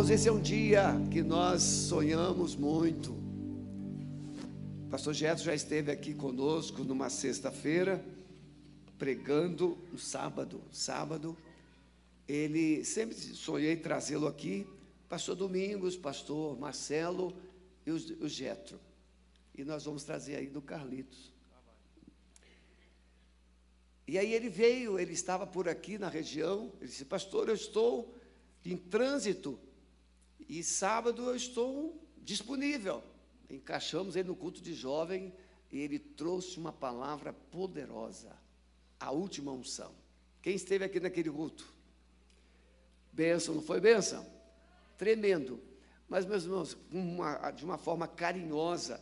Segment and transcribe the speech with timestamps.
[0.00, 3.12] irmãos, esse é um dia que nós sonhamos muito.
[4.86, 8.02] O pastor Getro já esteve aqui conosco numa sexta-feira,
[8.96, 10.62] pregando no sábado.
[10.72, 11.36] Sábado,
[12.26, 14.66] ele sempre sonhei trazê-lo aqui,
[15.06, 17.34] pastor Domingos, pastor Marcelo
[17.84, 18.80] e o Getro.
[19.54, 21.30] E nós vamos trazer aí do Carlitos.
[24.08, 28.16] E aí ele veio, ele estava por aqui na região, ele disse, pastor, eu estou
[28.64, 29.58] em trânsito
[30.50, 33.04] e sábado eu estou disponível.
[33.48, 35.32] Encaixamos ele no culto de jovem
[35.70, 38.36] e ele trouxe uma palavra poderosa,
[38.98, 39.94] a última unção.
[40.42, 41.72] Quem esteve aqui naquele culto?
[43.12, 44.28] Bênção, não foi bênção?
[44.98, 45.62] Tremendo.
[46.08, 49.00] Mas, meus irmãos, uma, de uma forma carinhosa,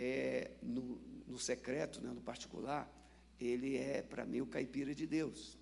[0.00, 2.92] é, no, no secreto, né, no particular,
[3.40, 5.56] ele é, para mim, o caipira de Deus.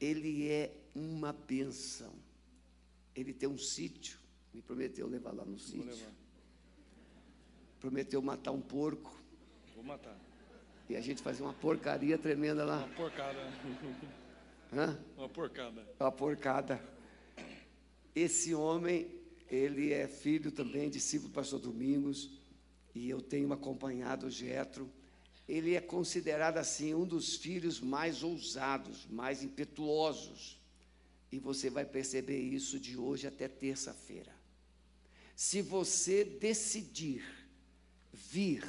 [0.00, 2.12] Ele é uma benção.
[3.14, 4.18] Ele tem um sítio,
[4.52, 6.06] me prometeu levar lá no sítio.
[7.78, 9.20] Prometeu matar um porco.
[9.74, 10.18] Vou matar.
[10.88, 12.84] E a gente fazer uma porcaria tremenda lá.
[12.84, 13.38] Uma porcada.
[14.72, 14.98] Hã?
[15.16, 15.86] Uma porcada.
[16.00, 16.82] Uma porcada.
[18.14, 19.10] Esse homem,
[19.50, 22.30] ele é filho também, discípulo do pastor Domingos,
[22.94, 24.90] e eu tenho acompanhado o Getro.
[25.48, 30.61] Ele é considerado assim um dos filhos mais ousados, mais impetuosos
[31.32, 34.30] e você vai perceber isso de hoje até terça-feira.
[35.34, 37.24] Se você decidir
[38.12, 38.62] vir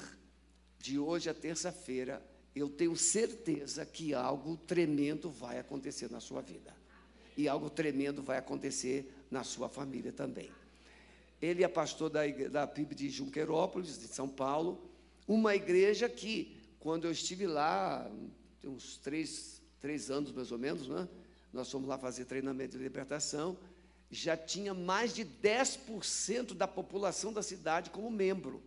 [0.80, 6.74] de hoje a terça-feira, eu tenho certeza que algo tremendo vai acontecer na sua vida.
[7.36, 10.50] E algo tremendo vai acontecer na sua família também.
[11.42, 14.90] Ele é pastor da, da PIB de Junquerópolis, de São Paulo,
[15.28, 18.10] uma igreja que, quando eu estive lá,
[18.62, 21.10] tem uns três, três anos mais ou menos, né?
[21.54, 23.58] Nós fomos lá fazer treinamento de libertação,
[24.10, 28.62] já tinha mais de 10% da população da cidade como membro.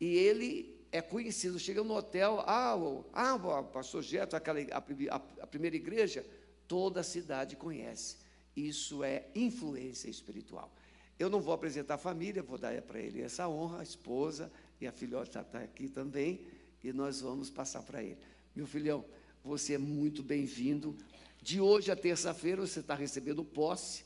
[0.00, 5.16] E ele é conhecido, chega no hotel, ah, o, ah o pastor Geto, aquela, a,
[5.42, 6.24] a, primeira igreja,
[6.68, 8.16] toda a cidade conhece.
[8.56, 10.72] Isso é influência espiritual.
[11.18, 14.86] Eu não vou apresentar a família, vou dar para ele essa honra, a esposa e
[14.86, 16.46] a filhota está aqui também,
[16.82, 18.18] e nós vamos passar para ele.
[18.54, 19.04] Meu filhão,
[19.42, 20.96] você é muito bem-vindo.
[21.44, 24.02] De hoje a terça-feira você está recebendo posse.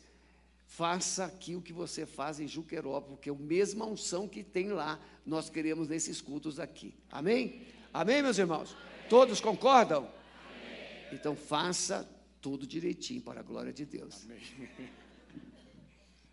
[0.67, 4.71] Faça aqui o que você faz em Juquerópolis, porque é a mesma unção que tem
[4.71, 6.93] lá, nós queremos nesses cultos aqui.
[7.09, 7.63] Amém?
[7.95, 8.73] Amém, meus irmãos?
[8.73, 9.09] Amém.
[9.09, 9.99] Todos concordam?
[10.01, 11.13] Amém.
[11.13, 12.11] Então faça
[12.43, 14.25] tudo direitinho para a glória de Deus.
[14.25, 14.91] Amém.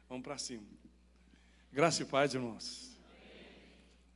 [0.10, 0.64] Vamos para cima.
[1.72, 2.98] Graça e paz, irmãos.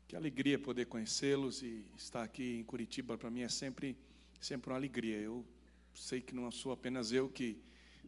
[0.07, 3.95] Que alegria poder conhecê-los e estar aqui em Curitiba para mim é sempre
[4.41, 5.17] sempre uma alegria.
[5.17, 5.45] Eu
[5.93, 7.61] sei que não sou apenas eu que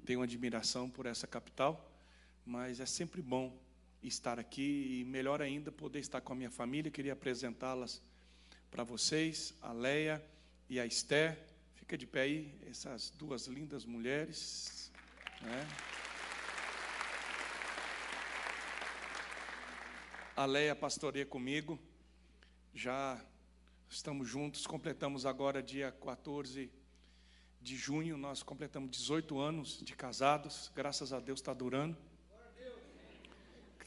[0.06, 1.92] tenho admiração por essa capital,
[2.46, 3.56] mas é sempre bom
[4.02, 6.92] estar aqui e melhor ainda poder estar com a minha família.
[6.92, 8.02] Queria apresentá-las
[8.72, 10.24] para vocês, a Leia
[10.70, 11.38] e a Esther.
[11.76, 14.92] Fica de pé aí, essas duas lindas mulheres.
[15.42, 15.68] Né?
[20.36, 21.80] A Leia pastoreia comigo,
[22.74, 23.24] já
[23.90, 26.72] estamos juntos, completamos agora dia 14
[27.62, 31.96] de junho, nós completamos 18 anos de casados, graças a Deus está durando.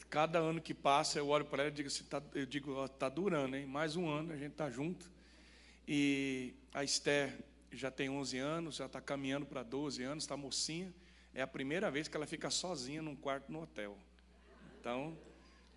[0.09, 3.09] Cada ano que passa, eu olho para ela e digo, assim, tá, eu digo, está
[3.09, 3.65] durando, hein?
[3.65, 5.11] mais um ano, a gente está junto.
[5.85, 7.37] E a Esther
[7.71, 10.93] já tem 11 anos, já está caminhando para 12 anos, está mocinha.
[11.33, 13.97] É a primeira vez que ela fica sozinha num quarto no hotel.
[14.79, 15.17] Então,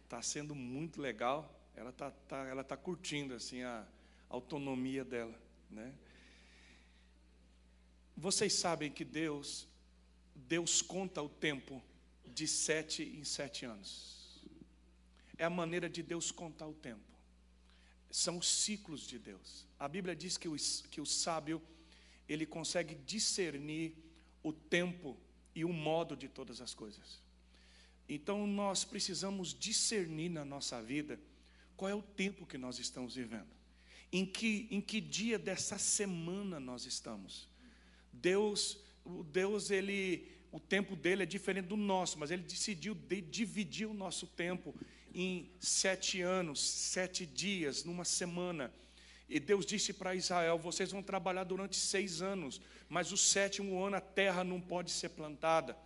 [0.04, 1.52] está sendo muito legal.
[1.74, 3.84] Ela está tá, ela tá curtindo assim a
[4.28, 5.34] autonomia dela,
[5.68, 5.92] né?
[8.20, 9.68] Vocês sabem que Deus,
[10.34, 11.80] Deus conta o tempo
[12.26, 14.42] de sete em sete anos.
[15.38, 17.00] É a maneira de Deus contar o tempo.
[18.10, 19.64] São os ciclos de Deus.
[19.78, 20.56] A Bíblia diz que o,
[20.90, 21.62] que o sábio,
[22.28, 23.94] ele consegue discernir
[24.42, 25.16] o tempo
[25.54, 27.22] e o modo de todas as coisas.
[28.08, 31.20] Então nós precisamos discernir na nossa vida
[31.76, 33.56] qual é o tempo que nós estamos vivendo.
[34.10, 37.46] Em que, em que dia dessa semana nós estamos.
[38.20, 43.20] Deus, o Deus ele, o tempo dele é diferente do nosso, mas ele decidiu de
[43.20, 44.74] dividir o nosso tempo
[45.14, 48.72] em sete anos, sete dias, numa semana.
[49.28, 53.96] E Deus disse para Israel: vocês vão trabalhar durante seis anos, mas o sétimo ano
[53.96, 55.76] a terra não pode ser plantada.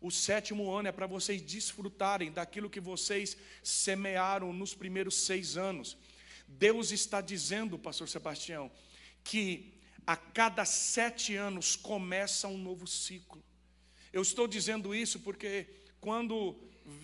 [0.00, 5.96] O sétimo ano é para vocês desfrutarem daquilo que vocês semearam nos primeiros seis anos.
[6.48, 8.70] Deus está dizendo, Pastor Sebastião,
[9.22, 9.79] que
[10.10, 13.40] a cada sete anos começa um novo ciclo.
[14.12, 15.68] Eu estou dizendo isso porque
[16.00, 16.56] quando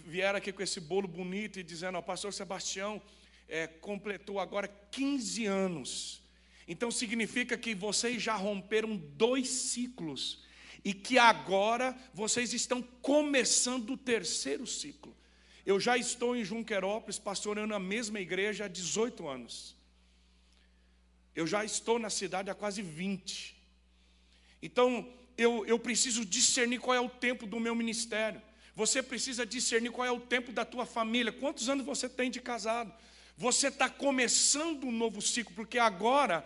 [0.05, 3.01] vieram aqui com esse bolo bonito e dizendo, o pastor Sebastião
[3.49, 6.21] é, completou agora 15 anos.
[6.67, 10.45] Então significa que vocês já romperam dois ciclos
[10.85, 15.17] e que agora vocês estão começando o terceiro ciclo.
[15.65, 19.76] Eu já estou em Junquerópolis pastoreando a mesma igreja há 18 anos.
[21.37, 23.55] Eu já estou na cidade há quase 20.
[24.63, 25.07] Então,
[25.37, 28.41] eu, eu preciso discernir qual é o tempo do meu ministério.
[28.75, 31.31] Você precisa discernir qual é o tempo da tua família.
[31.31, 32.93] Quantos anos você tem de casado?
[33.37, 36.43] Você está começando um novo ciclo, porque agora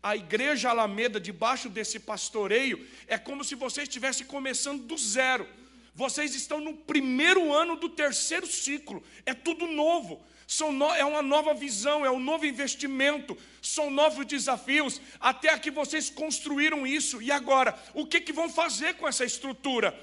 [0.00, 5.48] a igreja Alameda, debaixo desse pastoreio, é como se você estivesse começando do zero.
[5.94, 10.24] Vocês estão no primeiro ano do terceiro ciclo, é tudo novo.
[10.72, 15.00] No, é uma nova visão, é um novo investimento, são novos desafios.
[15.20, 19.98] Até aqui vocês construíram isso, e agora, o que, que vão fazer com essa estrutura?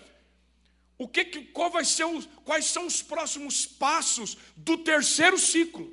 [0.97, 2.05] O que, que qual vai ser
[2.43, 5.91] quais são os próximos passos do terceiro ciclo?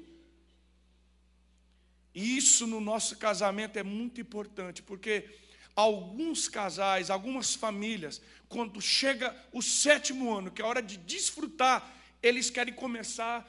[2.15, 5.31] E isso no nosso casamento é muito importante, porque
[5.75, 11.91] alguns casais, algumas famílias, quando chega o sétimo ano, que é a hora de desfrutar,
[12.23, 13.49] eles querem começar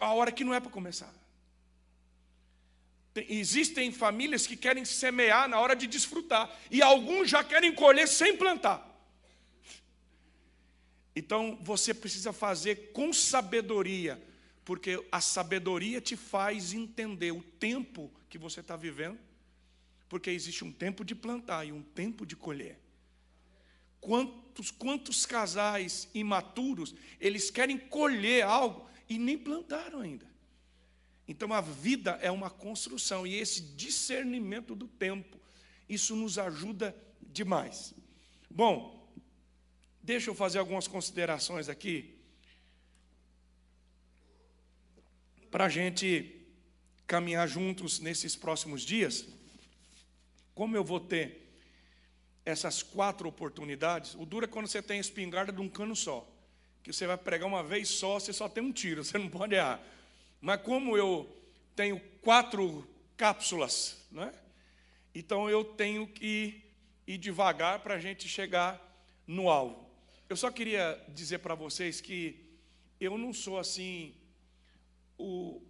[0.00, 1.12] a hora que não é para começar.
[3.12, 8.06] Tem, existem famílias que querem semear na hora de desfrutar, e alguns já querem colher
[8.06, 8.84] sem plantar.
[11.14, 14.22] Então você precisa fazer com sabedoria
[14.66, 19.16] porque a sabedoria te faz entender o tempo que você está vivendo,
[20.08, 22.76] porque existe um tempo de plantar e um tempo de colher.
[24.00, 30.26] Quantos, quantos casais imaturos, eles querem colher algo e nem plantaram ainda.
[31.28, 35.38] Então a vida é uma construção e esse discernimento do tempo,
[35.88, 37.94] isso nos ajuda demais.
[38.48, 39.08] Bom,
[40.02, 42.16] deixa eu fazer algumas considerações aqui
[45.50, 46.36] para a gente
[47.06, 49.26] caminhar juntos nesses próximos dias,
[50.54, 51.46] como eu vou ter
[52.44, 56.26] essas quatro oportunidades, o duro é quando você tem a espingarda de um cano só,
[56.86, 59.56] que você vai pregar uma vez só, você só tem um tiro, você não pode
[59.56, 59.82] errar.
[60.40, 61.28] Mas como eu
[61.74, 62.86] tenho quatro
[63.16, 64.32] cápsulas, né?
[65.12, 66.62] então eu tenho que
[67.04, 68.80] ir devagar para a gente chegar
[69.26, 69.84] no alvo.
[70.28, 72.40] Eu só queria dizer para vocês que
[73.00, 74.14] eu não sou assim
[75.18, 75.60] o,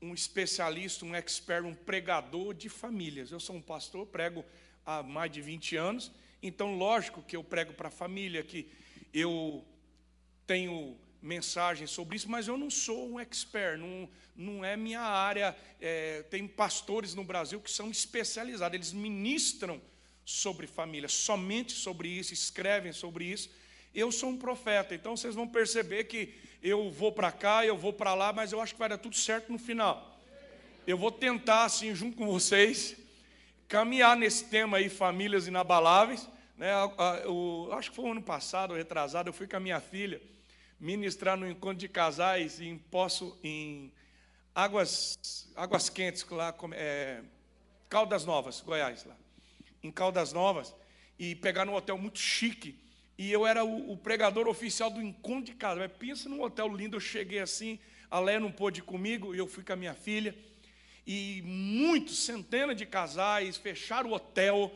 [0.00, 3.32] um especialista, um expert, um pregador de famílias.
[3.32, 4.44] Eu sou um pastor, prego
[4.86, 8.70] há mais de 20 anos, então, lógico que eu prego para a família, que
[9.12, 9.64] eu
[10.50, 15.56] tenho mensagens sobre isso, mas eu não sou um expert, não, não é minha área.
[15.80, 19.80] É, tem pastores no Brasil que são especializados, eles ministram
[20.24, 23.48] sobre família, somente sobre isso, escrevem sobre isso.
[23.94, 27.92] Eu sou um profeta, então vocês vão perceber que eu vou para cá, eu vou
[27.92, 30.18] para lá, mas eu acho que vai dar tudo certo no final.
[30.84, 32.96] Eu vou tentar, assim, junto com vocês,
[33.68, 36.28] caminhar nesse tema aí, famílias inabaláveis.
[36.56, 36.72] Né?
[37.22, 40.20] Eu, acho que foi o ano passado, retrasado, eu fui com a minha filha
[40.80, 43.92] ministrar no encontro de casais em Poço, em
[44.54, 47.22] Águas, Águas Quentes, lá, é,
[47.88, 49.16] Caldas Novas, Goiás, lá.
[49.82, 50.74] Em Caldas Novas,
[51.18, 52.78] e pegar num hotel muito chique
[53.20, 55.78] e eu era o, o pregador oficial do encontro de casa.
[55.78, 57.78] Mas pensa num hotel lindo, eu cheguei assim,
[58.10, 60.34] a Léa não pôde ir comigo, eu fui com a minha filha.
[61.06, 64.74] E muitos, centenas de casais fecharam o hotel,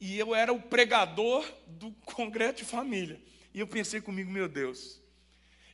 [0.00, 3.20] e eu era o pregador do congresso de família.
[3.52, 4.98] E eu pensei comigo, meu Deus.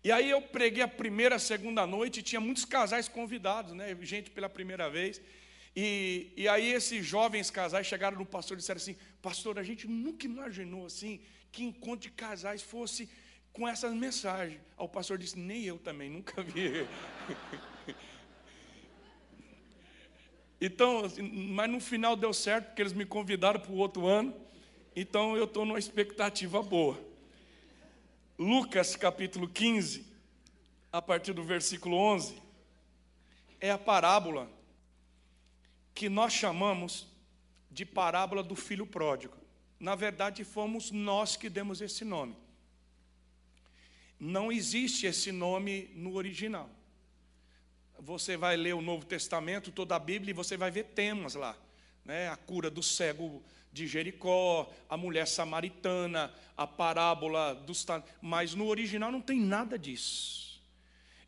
[0.03, 3.97] E aí eu preguei a primeira, a segunda noite, e tinha muitos casais convidados, né?
[4.01, 5.21] Gente pela primeira vez.
[5.77, 9.87] E, e aí esses jovens casais chegaram no pastor e disseram assim, pastor, a gente
[9.87, 11.21] nunca imaginou assim
[11.53, 13.09] que encontro de casais fosse
[13.53, 14.61] com essas mensagens.
[14.77, 16.87] o pastor disse: Nem eu também, nunca vi.
[20.61, 24.35] então, assim, mas no final deu certo, porque eles me convidaram para o outro ano.
[24.95, 27.10] Então eu estou numa expectativa boa.
[28.41, 30.05] Lucas capítulo 15,
[30.91, 32.43] a partir do versículo 11,
[33.61, 34.51] é a parábola
[35.95, 37.07] que nós chamamos
[37.71, 39.41] de parábola do filho pródigo
[39.81, 42.37] na verdade, fomos nós que demos esse nome.
[44.19, 46.69] Não existe esse nome no original.
[47.99, 51.57] Você vai ler o Novo Testamento, toda a Bíblia, e você vai ver temas lá.
[52.05, 52.29] Né?
[52.29, 53.43] A cura do cego
[53.73, 57.87] de Jericó, a mulher samaritana, a parábola dos.
[58.21, 60.61] Mas no original não tem nada disso.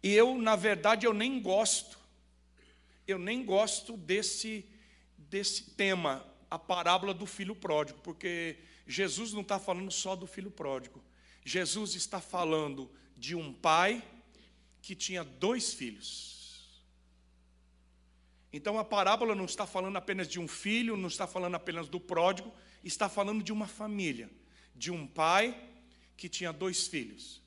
[0.03, 1.99] E eu, na verdade, eu nem gosto.
[3.07, 4.65] Eu nem gosto desse,
[5.17, 10.51] desse tema a parábola do filho pródigo, porque Jesus não está falando só do filho
[10.51, 11.03] pródigo,
[11.43, 14.05] Jesus está falando de um pai
[14.83, 16.42] que tinha dois filhos.
[18.53, 21.99] Então a parábola não está falando apenas de um filho, não está falando apenas do
[21.99, 22.53] pródigo,
[22.85, 24.31] está falando de uma família,
[24.75, 25.59] de um pai
[26.17, 27.43] que tinha dois filhos.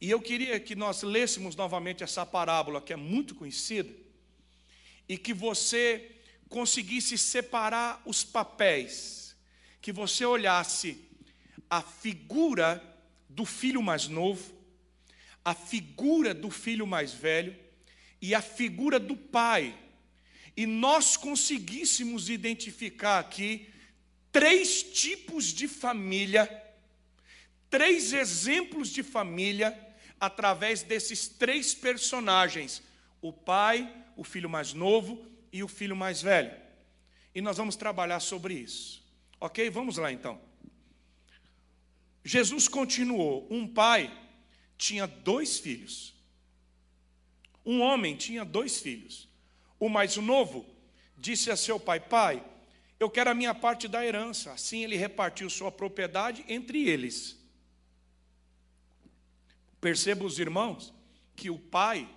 [0.00, 3.92] E eu queria que nós lêssemos novamente essa parábola, que é muito conhecida,
[5.08, 6.12] e que você
[6.48, 9.36] conseguisse separar os papéis,
[9.80, 11.04] que você olhasse
[11.68, 12.82] a figura
[13.28, 14.54] do filho mais novo,
[15.44, 17.56] a figura do filho mais velho
[18.20, 19.76] e a figura do pai.
[20.58, 23.68] E nós conseguíssemos identificar aqui
[24.32, 26.50] três tipos de família,
[27.70, 29.72] três exemplos de família
[30.18, 32.82] através desses três personagens:
[33.22, 36.52] o pai, o filho mais novo e o filho mais velho.
[37.32, 39.00] E nós vamos trabalhar sobre isso.
[39.38, 39.70] Ok?
[39.70, 40.40] Vamos lá então.
[42.24, 44.10] Jesus continuou: um pai
[44.76, 46.12] tinha dois filhos.
[47.64, 49.27] Um homem tinha dois filhos.
[49.78, 50.66] O mais novo
[51.16, 52.44] disse a seu pai: Pai,
[52.98, 54.52] eu quero a minha parte da herança.
[54.52, 57.38] Assim ele repartiu sua propriedade entre eles.
[59.80, 60.92] Perceba os irmãos
[61.36, 62.08] que o pai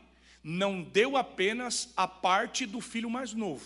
[0.43, 3.65] não deu apenas a parte do filho mais novo.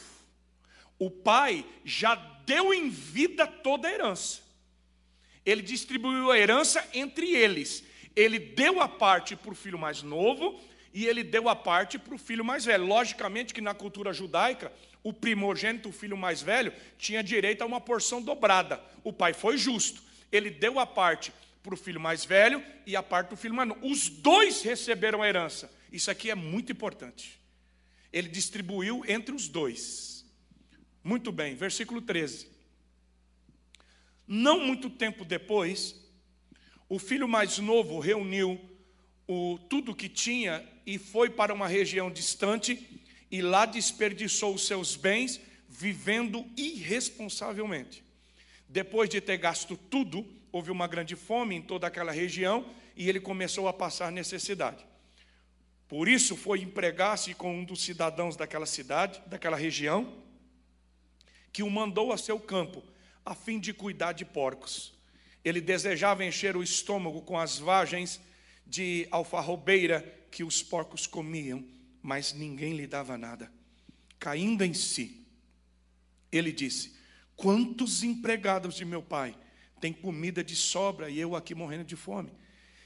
[1.00, 4.42] O pai já deu em vida toda a herança.
[5.46, 7.84] Ele distribuiu a herança entre eles.
[8.16, 10.60] Ele deu a parte para o filho mais novo
[10.96, 12.86] e ele deu a parte para o filho mais velho.
[12.86, 14.72] Logicamente que na cultura judaica,
[15.04, 18.82] o primogênito, o filho mais velho, tinha direito a uma porção dobrada.
[19.04, 20.02] O pai foi justo.
[20.32, 23.68] Ele deu a parte para o filho mais velho e a parte do filho mais
[23.68, 23.86] novo.
[23.86, 25.70] Os dois receberam a herança.
[25.92, 27.42] Isso aqui é muito importante.
[28.14, 30.26] Ele distribuiu entre os dois.
[31.04, 32.50] Muito bem, versículo 13.
[34.26, 35.94] Não muito tempo depois,
[36.88, 38.58] o filho mais novo reuniu
[39.28, 43.02] o, tudo que tinha e foi para uma região distante
[43.32, 48.04] e lá desperdiçou os seus bens vivendo irresponsavelmente.
[48.70, 52.66] Depois de ter gasto tudo, houve uma grande fome em toda aquela região
[52.96, 54.86] e ele começou a passar necessidade.
[55.88, 60.18] Por isso foi empregar-se com um dos cidadãos daquela cidade, daquela região,
[61.52, 62.84] que o mandou a seu campo,
[63.26, 64.94] a fim de cuidar de porcos.
[65.44, 68.20] Ele desejava encher o estômago com as vagens
[68.66, 71.66] de alfarrobeira que os porcos comiam,
[72.02, 73.50] mas ninguém lhe dava nada.
[74.20, 75.26] Caindo em si,
[76.30, 76.94] ele disse:
[77.38, 79.34] Quantos empregados de meu pai
[79.80, 82.34] têm comida de sobra e eu aqui morrendo de fome?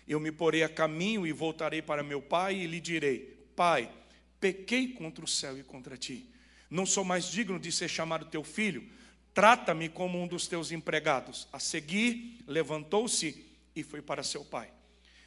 [0.07, 3.91] Eu me porei a caminho e voltarei para meu pai e lhe direi: Pai,
[4.39, 6.29] pequei contra o céu e contra ti.
[6.69, 8.87] Não sou mais digno de ser chamado teu filho.
[9.33, 11.47] Trata-me como um dos teus empregados.
[11.51, 13.43] A seguir, levantou-se
[13.75, 14.71] e foi para seu pai.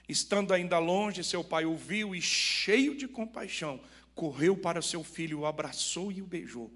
[0.09, 3.81] Estando ainda longe, seu pai o viu e, cheio de compaixão,
[4.15, 6.71] correu para seu filho, o abraçou e o beijou.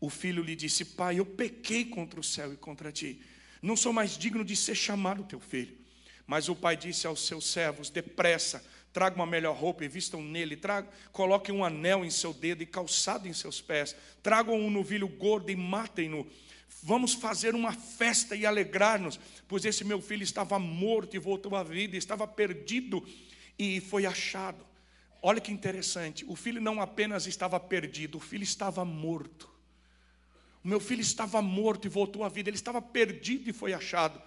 [0.00, 3.20] O filho lhe disse: Pai, eu pequei contra o céu e contra ti.
[3.62, 5.76] Não sou mais digno de ser chamado teu filho.
[6.26, 10.56] Mas o pai disse aos seus servos: Depressa, traga uma melhor roupa e vistam nele,
[10.56, 15.08] traga, coloque um anel em seu dedo e calçado em seus pés, tragam um novilho
[15.08, 16.24] gordo e matem-no.
[16.80, 21.64] Vamos fazer uma festa e alegrar-nos, pois esse meu filho estava morto e voltou à
[21.64, 23.04] vida, estava perdido
[23.58, 24.64] e foi achado.
[25.20, 29.50] Olha que interessante, o filho não apenas estava perdido, o filho estava morto.
[30.62, 34.22] O meu filho estava morto e voltou à vida, ele estava perdido e foi achado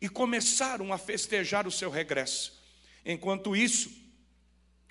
[0.00, 2.62] e começaram a festejar o seu regresso.
[3.04, 3.90] Enquanto isso,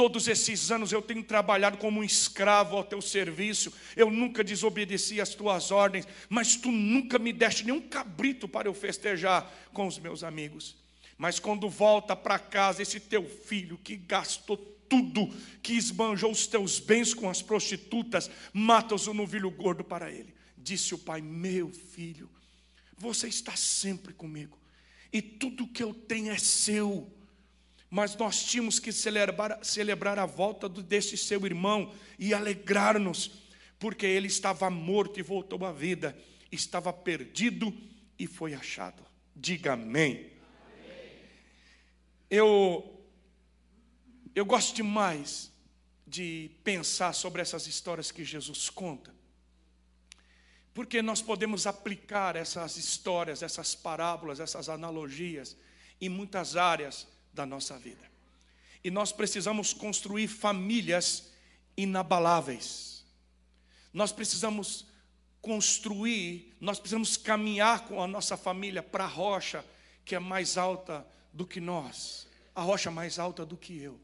[0.00, 5.20] todos esses anos eu tenho trabalhado como um escravo ao teu serviço, eu nunca desobedeci
[5.20, 9.98] às tuas ordens, mas tu nunca me deste nenhum cabrito para eu festejar com os
[9.98, 10.74] meus amigos.
[11.18, 14.56] Mas quando volta para casa esse teu filho que gastou
[14.88, 15.28] tudo,
[15.62, 20.34] que esbanjou os teus bens com as prostitutas, mata-os no novilho gordo para ele.
[20.56, 22.30] Disse o pai: Meu filho,
[22.96, 24.56] você está sempre comigo,
[25.12, 27.19] e tudo que eu tenho é seu
[27.90, 33.32] mas nós tínhamos que celebrar, celebrar a volta desse seu irmão e alegrar-nos,
[33.80, 36.16] porque ele estava morto e voltou à vida,
[36.52, 37.76] estava perdido
[38.16, 39.02] e foi achado.
[39.34, 40.12] Diga amém.
[40.12, 41.18] amém.
[42.30, 42.96] Eu
[44.32, 45.50] eu gosto demais
[46.06, 49.12] de pensar sobre essas histórias que Jesus conta,
[50.72, 55.56] porque nós podemos aplicar essas histórias, essas parábolas, essas analogias
[56.00, 58.10] em muitas áreas da nossa vida.
[58.82, 61.30] E nós precisamos construir famílias
[61.76, 63.04] inabaláveis.
[63.92, 64.86] Nós precisamos
[65.40, 69.64] construir, nós precisamos caminhar com a nossa família para a rocha
[70.04, 74.00] que é mais alta do que nós, a rocha mais alta do que eu.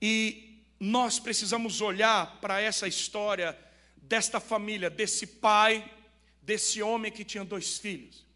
[0.00, 3.56] E nós precisamos olhar para essa história
[3.96, 5.88] desta família, desse pai,
[6.42, 8.26] desse homem que tinha dois filhos.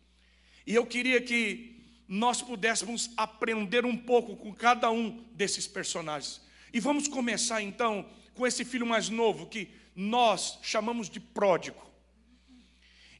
[0.66, 1.76] E eu queria que
[2.08, 6.40] nós pudéssemos aprender um pouco com cada um desses personagens.
[6.72, 11.84] E vamos começar então com esse filho mais novo que nós chamamos de pródigo.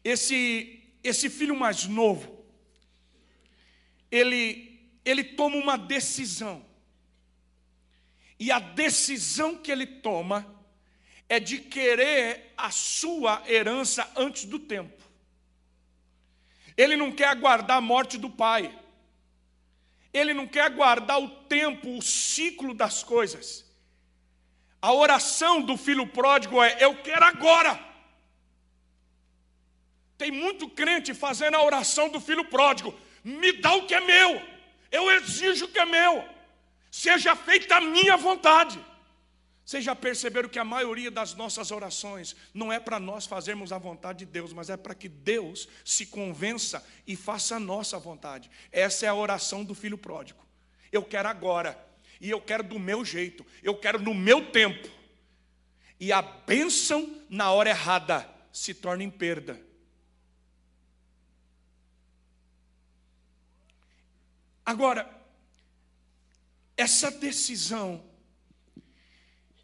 [0.05, 2.45] Esse esse filho mais novo,
[4.11, 6.65] ele ele toma uma decisão.
[8.39, 10.47] E a decisão que ele toma
[11.29, 15.06] é de querer a sua herança antes do tempo.
[16.77, 18.77] Ele não quer aguardar a morte do pai.
[20.13, 23.65] Ele não quer aguardar o tempo, o ciclo das coisas.
[24.81, 27.79] A oração do filho pródigo é: Eu quero agora.
[30.19, 34.43] Tem muito crente fazendo a oração do filho pródigo: Me dá o que é meu,
[34.91, 36.25] eu exijo o que é meu,
[36.91, 38.79] seja feita a minha vontade.
[39.67, 43.79] Vocês já perceberam que a maioria das nossas orações não é para nós fazermos a
[43.79, 48.49] vontade de Deus, mas é para que Deus se convença e faça a nossa vontade.
[48.71, 50.47] Essa é a oração do filho pródigo.
[50.93, 51.77] Eu quero agora,
[52.21, 54.89] e eu quero do meu jeito, eu quero no meu tempo.
[55.99, 59.61] E a bênção na hora errada se torna em perda.
[64.65, 65.13] Agora,
[66.77, 68.06] essa decisão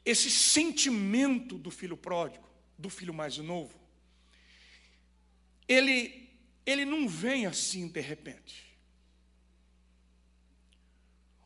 [0.04, 3.78] esse sentimento do filho pródigo, do filho mais novo,
[5.68, 6.28] ele,
[6.66, 8.72] ele não vem assim de repente.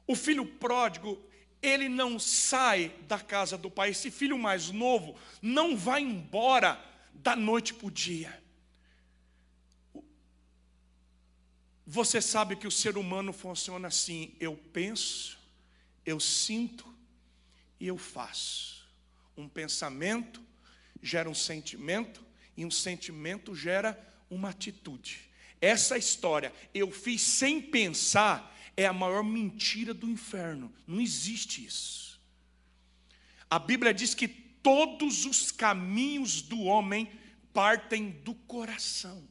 [0.06, 1.20] O filho pródigo,
[1.60, 3.90] ele não sai da casa do pai.
[3.90, 8.42] Esse filho mais novo não vai embora da noite para o dia.
[11.84, 15.38] Você sabe que o ser humano funciona assim: eu penso,
[16.04, 16.95] eu sinto,
[17.78, 18.86] e eu faço.
[19.36, 20.42] Um pensamento
[21.02, 22.24] gera um sentimento,
[22.56, 23.98] e um sentimento gera
[24.30, 25.20] uma atitude.
[25.60, 30.72] Essa história, eu fiz sem pensar, é a maior mentira do inferno.
[30.86, 32.20] Não existe isso.
[33.48, 37.10] A Bíblia diz que todos os caminhos do homem
[37.52, 39.26] partem do coração.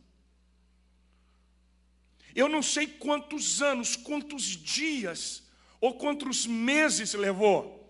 [2.34, 5.44] Eu não sei quantos anos, quantos dias
[5.80, 7.85] ou quantos meses levou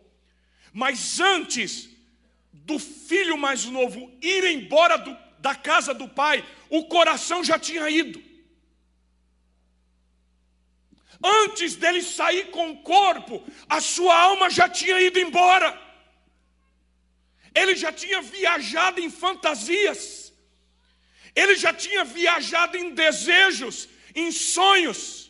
[0.75, 1.89] mas antes
[2.51, 7.89] do filho mais novo ir embora do, da casa do pai, o coração já tinha
[7.89, 8.21] ido.
[11.23, 15.81] Antes dele sair com o corpo, a sua alma já tinha ido embora.
[17.53, 20.33] Ele já tinha viajado em fantasias.
[21.33, 25.24] Ele já tinha viajado em desejos, em sonhos.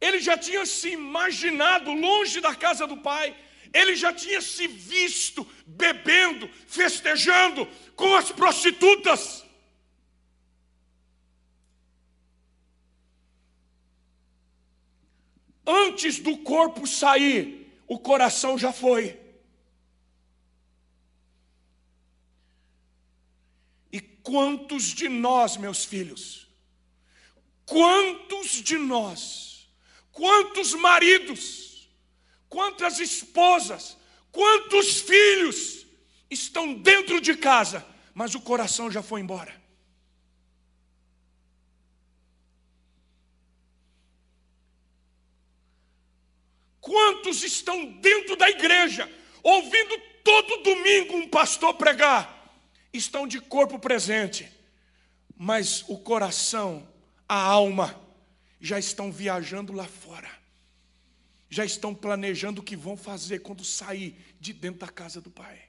[0.00, 3.36] Ele já tinha se imaginado longe da casa do pai.
[3.72, 9.44] Ele já tinha se visto bebendo, festejando com as prostitutas.
[15.66, 19.20] Antes do corpo sair, o coração já foi.
[23.92, 26.48] E quantos de nós, meus filhos,
[27.66, 29.47] quantos de nós,
[30.18, 31.88] Quantos maridos,
[32.48, 33.96] quantas esposas,
[34.32, 35.86] quantos filhos
[36.28, 39.54] estão dentro de casa, mas o coração já foi embora.
[46.80, 49.08] Quantos estão dentro da igreja,
[49.40, 52.58] ouvindo todo domingo um pastor pregar,
[52.92, 54.50] estão de corpo presente,
[55.36, 56.92] mas o coração,
[57.28, 58.07] a alma,
[58.60, 60.30] já estão viajando lá fora,
[61.48, 65.68] já estão planejando o que vão fazer quando sair de dentro da casa do Pai.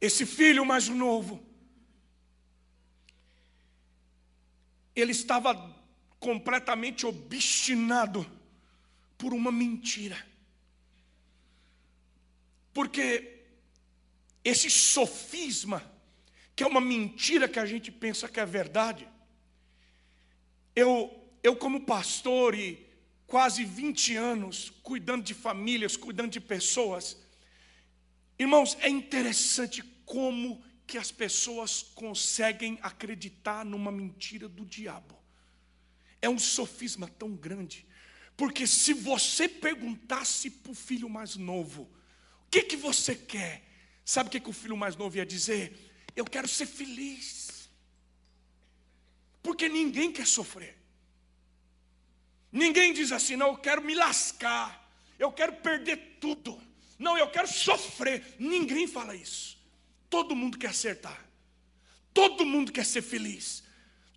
[0.00, 1.40] Esse filho mais novo,
[4.96, 5.54] ele estava
[6.18, 8.28] completamente obstinado
[9.16, 10.26] por uma mentira.
[12.74, 13.44] Porque
[14.44, 15.91] esse sofisma
[16.54, 19.08] que é uma mentira que a gente pensa que é verdade.
[20.74, 21.10] Eu,
[21.42, 22.86] eu como pastor e
[23.26, 27.16] quase 20 anos cuidando de famílias, cuidando de pessoas,
[28.38, 35.16] irmãos, é interessante como que as pessoas conseguem acreditar numa mentira do diabo.
[36.20, 37.86] É um sofisma tão grande.
[38.36, 41.82] Porque se você perguntasse para o filho mais novo,
[42.46, 43.62] o que, que você quer?
[44.04, 45.91] Sabe o que, que o filho mais novo ia dizer?
[46.14, 47.70] Eu quero ser feliz.
[49.42, 50.76] Porque ninguém quer sofrer.
[52.50, 54.90] Ninguém diz assim, não, eu quero me lascar.
[55.18, 56.60] Eu quero perder tudo.
[56.98, 58.36] Não, eu quero sofrer.
[58.38, 59.58] Ninguém fala isso.
[60.10, 61.24] Todo mundo quer acertar.
[62.12, 63.62] Todo mundo quer ser feliz.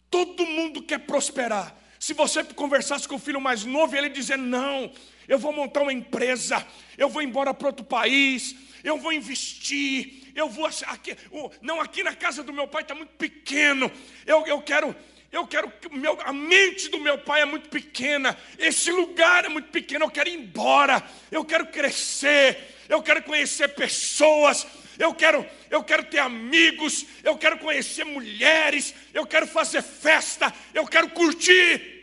[0.09, 1.75] Todo mundo quer prosperar.
[1.99, 4.91] Se você conversasse com o filho mais novo, ele dizer: Não,
[5.27, 6.65] eu vou montar uma empresa,
[6.97, 10.65] eu vou embora para outro país, eu vou investir, eu vou.
[10.65, 11.17] Aqui,
[11.61, 13.89] não, aqui na casa do meu pai está muito pequeno,
[14.25, 14.95] eu, eu quero.
[15.31, 19.49] Eu quero que meu, a mente do meu pai é muito pequena, esse lugar é
[19.49, 24.65] muito pequeno, eu quero ir embora, eu quero crescer, eu quero conhecer pessoas,
[24.97, 30.87] eu quero, eu quero ter amigos, eu quero conhecer mulheres, eu quero fazer festa, eu
[30.87, 31.95] quero curtir.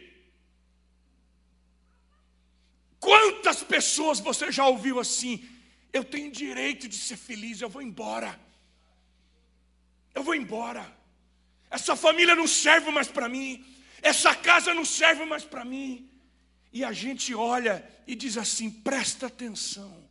[3.00, 5.48] Quantas pessoas você já ouviu assim?
[5.92, 8.38] Eu tenho direito de ser feliz, eu vou embora.
[10.14, 10.90] Eu vou embora.
[11.70, 13.64] Essa família não serve mais para mim.
[14.00, 16.10] Essa casa não serve mais para mim.
[16.72, 20.02] E a gente olha e diz assim: presta atenção.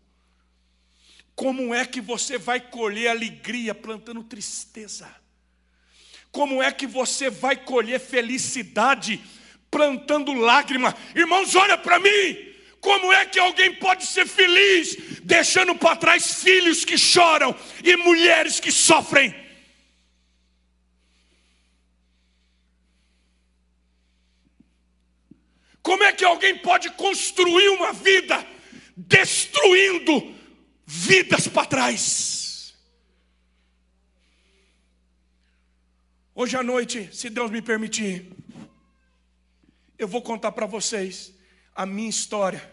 [1.36, 5.14] Como é que você vai colher alegria plantando tristeza?
[6.32, 9.22] Como é que você vai colher felicidade
[9.70, 10.96] plantando lágrima?
[11.16, 12.51] Irmãos, olha para mim.
[12.82, 18.60] Como é que alguém pode ser feliz deixando para trás filhos que choram e mulheres
[18.60, 19.34] que sofrem?
[25.82, 28.46] Como é que alguém pode construir uma vida
[28.96, 30.36] destruindo
[30.86, 32.74] vidas para trás.
[36.36, 38.30] Hoje à noite, se Deus me permitir,
[39.98, 41.34] eu vou contar para vocês
[41.76, 42.70] a minha história.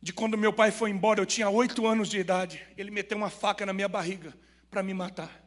[0.00, 2.60] De quando meu pai foi embora, eu tinha oito anos de idade.
[2.76, 4.34] Ele meteu uma faca na minha barriga
[4.70, 5.42] para me matar.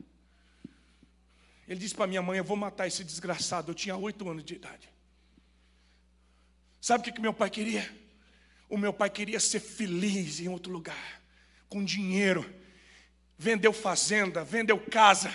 [1.68, 3.72] Ele disse para minha mãe: Eu vou matar esse desgraçado.
[3.72, 4.90] Eu tinha oito anos de idade.
[6.80, 7.90] Sabe o que, que meu pai queria?
[8.70, 11.22] O meu pai queria ser feliz em outro lugar,
[11.68, 12.48] com dinheiro.
[13.38, 15.34] Vendeu fazenda, vendeu casa,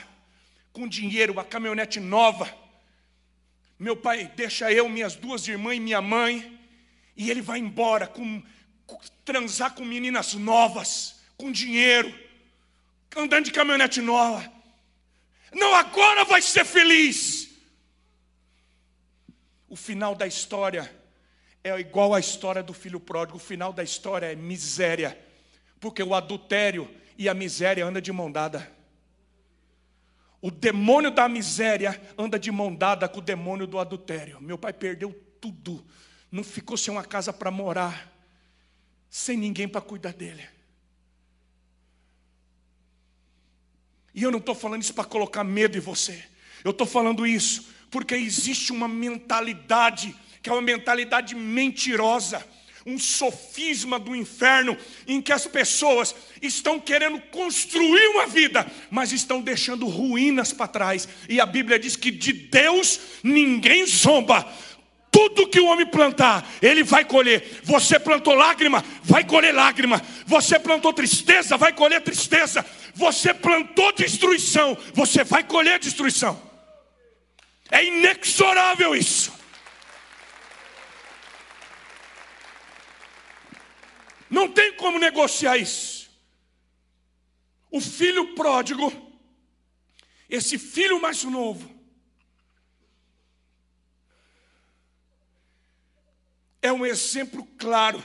[0.73, 2.60] com dinheiro, uma caminhonete nova.
[3.81, 6.61] Meu pai deixa eu, minhas duas irmãs e minha mãe,
[7.17, 8.43] e ele vai embora com,
[8.87, 12.15] com transar com meninas novas, com dinheiro,
[13.17, 14.53] andando de caminhonete nova.
[15.55, 17.49] Não, agora vai ser feliz.
[19.67, 20.95] O final da história
[21.65, 23.39] é igual à história do filho pródigo.
[23.39, 25.19] O final da história é miséria,
[25.81, 28.71] porque o adultério e a miséria andam de mão dada.
[30.43, 34.41] O demônio da miséria anda de mão dada com o demônio do adultério.
[34.41, 35.85] Meu pai perdeu tudo,
[36.31, 38.11] não ficou sem uma casa para morar,
[39.09, 40.47] sem ninguém para cuidar dele.
[44.15, 46.25] E eu não estou falando isso para colocar medo em você,
[46.65, 52.47] eu estou falando isso porque existe uma mentalidade que é uma mentalidade mentirosa,
[52.87, 59.41] um sofisma do inferno, em que as pessoas estão querendo construir uma vida, mas estão
[59.41, 61.09] deixando ruínas para trás.
[61.29, 64.47] E a Bíblia diz que de Deus ninguém zomba.
[65.11, 67.61] Tudo que o homem plantar, ele vai colher.
[67.65, 70.01] Você plantou lágrima, vai colher lágrima.
[70.25, 72.65] Você plantou tristeza, vai colher tristeza.
[72.95, 76.41] Você plantou destruição, você vai colher destruição.
[77.71, 79.40] É inexorável isso.
[84.31, 86.09] Não tem como negociar isso.
[87.71, 88.91] O filho pródigo,
[90.29, 91.69] esse filho mais novo,
[96.63, 98.05] é um exemplo claro.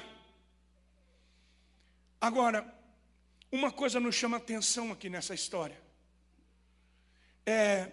[2.20, 2.74] Agora,
[3.52, 5.80] uma coisa nos chama atenção aqui nessa história.
[7.46, 7.92] É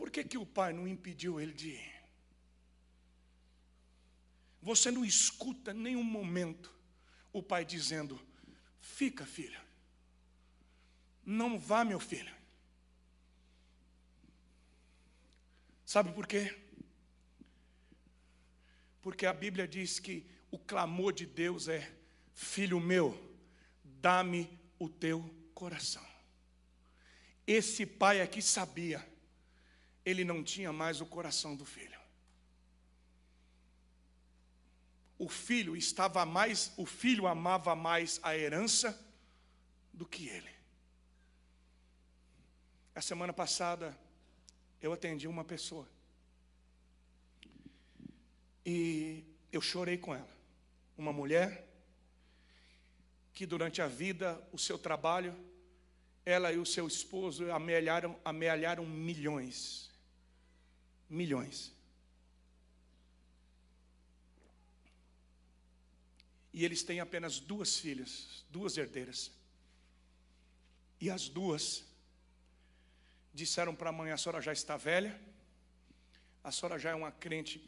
[0.00, 1.99] por que, que o pai não impediu ele de ir?
[4.62, 6.74] Você não escuta nenhum momento
[7.32, 8.20] o pai dizendo:
[8.80, 9.60] Fica, filho.
[11.24, 12.34] Não vá, meu filho.
[15.84, 16.56] Sabe por quê?
[19.02, 21.92] Porque a Bíblia diz que o clamor de Deus é:
[22.34, 23.18] Filho meu,
[23.84, 26.06] dá-me o teu coração.
[27.46, 29.06] Esse pai aqui sabia,
[30.04, 31.99] ele não tinha mais o coração do filho.
[35.20, 38.98] O filho estava mais, o filho amava mais a herança
[39.92, 40.48] do que ele.
[42.94, 43.94] A semana passada
[44.80, 45.86] eu atendi uma pessoa.
[48.64, 50.34] E eu chorei com ela.
[50.96, 51.68] Uma mulher
[53.34, 55.36] que durante a vida, o seu trabalho,
[56.24, 59.90] ela e o seu esposo amealharam, amealharam milhões.
[61.10, 61.78] Milhões.
[66.52, 69.30] E eles têm apenas duas filhas, duas herdeiras.
[71.00, 71.84] E as duas
[73.32, 75.18] disseram para a mãe: a senhora já está velha,
[76.42, 77.62] a senhora já é uma crente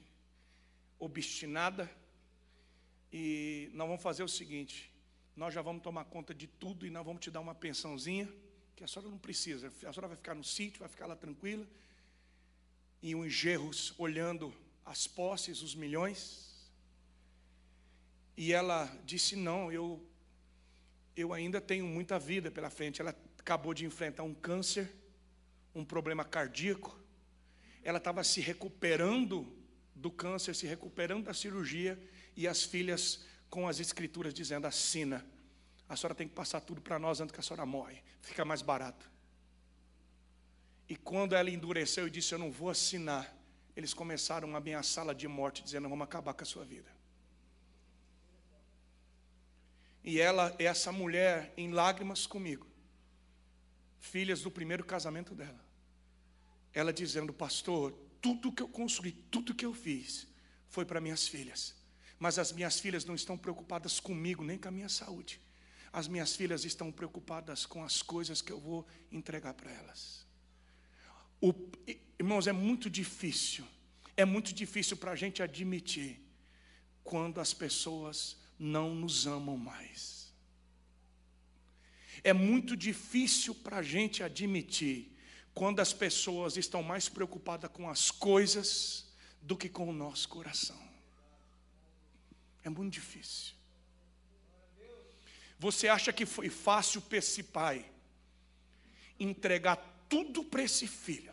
[0.99, 1.91] obstinada,
[3.13, 4.93] e nós vamos fazer o seguinte:
[5.37, 8.29] nós já vamos tomar conta de tudo e nós vamos te dar uma pensãozinha,
[8.77, 11.67] que a senhora não precisa, a senhora vai ficar no sítio, vai ficar lá tranquila,
[13.03, 16.52] e uns gerros olhando as posses, os milhões.
[18.37, 20.05] E ela disse: Não, eu,
[21.17, 23.01] eu ainda tenho muita vida pela frente.
[23.01, 24.91] Ela acabou de enfrentar um câncer,
[25.75, 26.99] um problema cardíaco.
[27.83, 29.53] Ela estava se recuperando
[29.95, 31.99] do câncer, se recuperando da cirurgia,
[32.37, 35.25] e as filhas com as escrituras dizendo: assina.
[35.89, 38.03] A senhora tem que passar tudo para nós antes que a senhora morre.
[38.23, 39.11] Fica mais barato.
[40.89, 43.37] E quando ela endureceu e disse: Eu não vou assinar,
[43.77, 46.91] eles começaram a ameaçá-la de morte, dizendo: Vamos acabar com a sua vida.
[50.05, 52.67] E ela, essa mulher, em lágrimas comigo,
[54.01, 55.65] filhas do primeiro casamento dela,
[56.73, 60.27] ela dizendo: Pastor, tudo que eu construí, tudo que eu fiz,
[60.69, 61.75] foi para minhas filhas.
[62.19, 65.41] Mas as minhas filhas não estão preocupadas comigo, nem com a minha saúde.
[65.93, 70.25] As minhas filhas estão preocupadas com as coisas que eu vou entregar para elas.
[71.41, 71.53] O,
[72.19, 73.65] irmãos, é muito difícil,
[74.17, 76.21] é muito difícil para a gente admitir
[77.03, 80.33] quando as pessoas não nos amam mais.
[82.25, 85.11] É muito difícil para a gente admitir
[85.55, 89.07] quando as pessoas estão mais preocupadas com as coisas
[89.41, 90.81] do que com o nosso coração.
[92.63, 93.55] É muito difícil.
[95.59, 97.85] Você acha que foi fácil para esse pai
[99.19, 99.77] entregar
[100.09, 101.33] tudo para esse filho,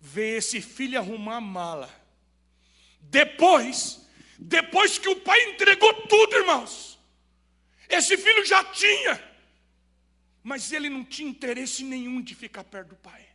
[0.00, 2.06] ver esse filho arrumar a mala,
[3.00, 4.05] depois
[4.38, 6.98] depois que o pai entregou tudo, irmãos,
[7.88, 9.22] esse filho já tinha,
[10.42, 13.26] mas ele não tinha interesse nenhum de ficar perto do pai.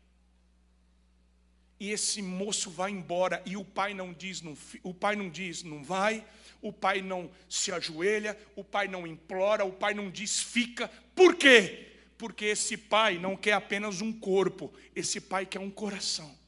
[1.79, 5.63] E esse moço vai embora e o pai não diz, não, o pai não diz,
[5.63, 6.23] não vai,
[6.61, 10.87] o pai não se ajoelha, o pai não implora, o pai não diz fica.
[11.15, 11.87] Por quê?
[12.19, 16.39] Porque esse pai não quer apenas um corpo, esse pai quer um coração.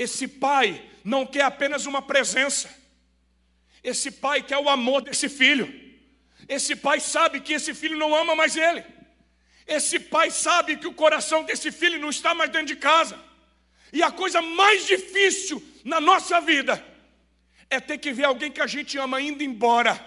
[0.00, 2.74] Esse pai não quer apenas uma presença.
[3.84, 5.68] Esse pai quer o amor desse filho.
[6.48, 8.82] Esse pai sabe que esse filho não ama mais ele.
[9.66, 13.22] Esse pai sabe que o coração desse filho não está mais dentro de casa.
[13.92, 16.82] E a coisa mais difícil na nossa vida
[17.68, 20.02] é ter que ver alguém que a gente ama indo embora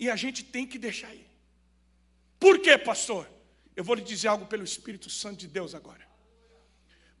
[0.00, 1.28] e a gente tem que deixar ir.
[2.40, 3.30] Por quê, pastor?
[3.76, 6.04] Eu vou lhe dizer algo pelo Espírito Santo de Deus agora.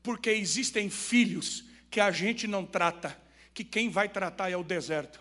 [0.02, 3.14] Porque existem filhos que a gente não trata,
[3.52, 5.20] que quem vai tratar é o deserto.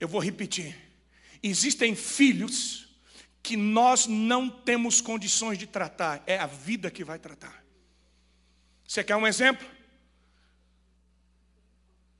[0.00, 0.76] Eu vou repetir.
[1.40, 2.88] Existem filhos
[3.40, 7.64] que nós não temos condições de tratar, é a vida que vai tratar.
[8.84, 9.64] Você quer um exemplo?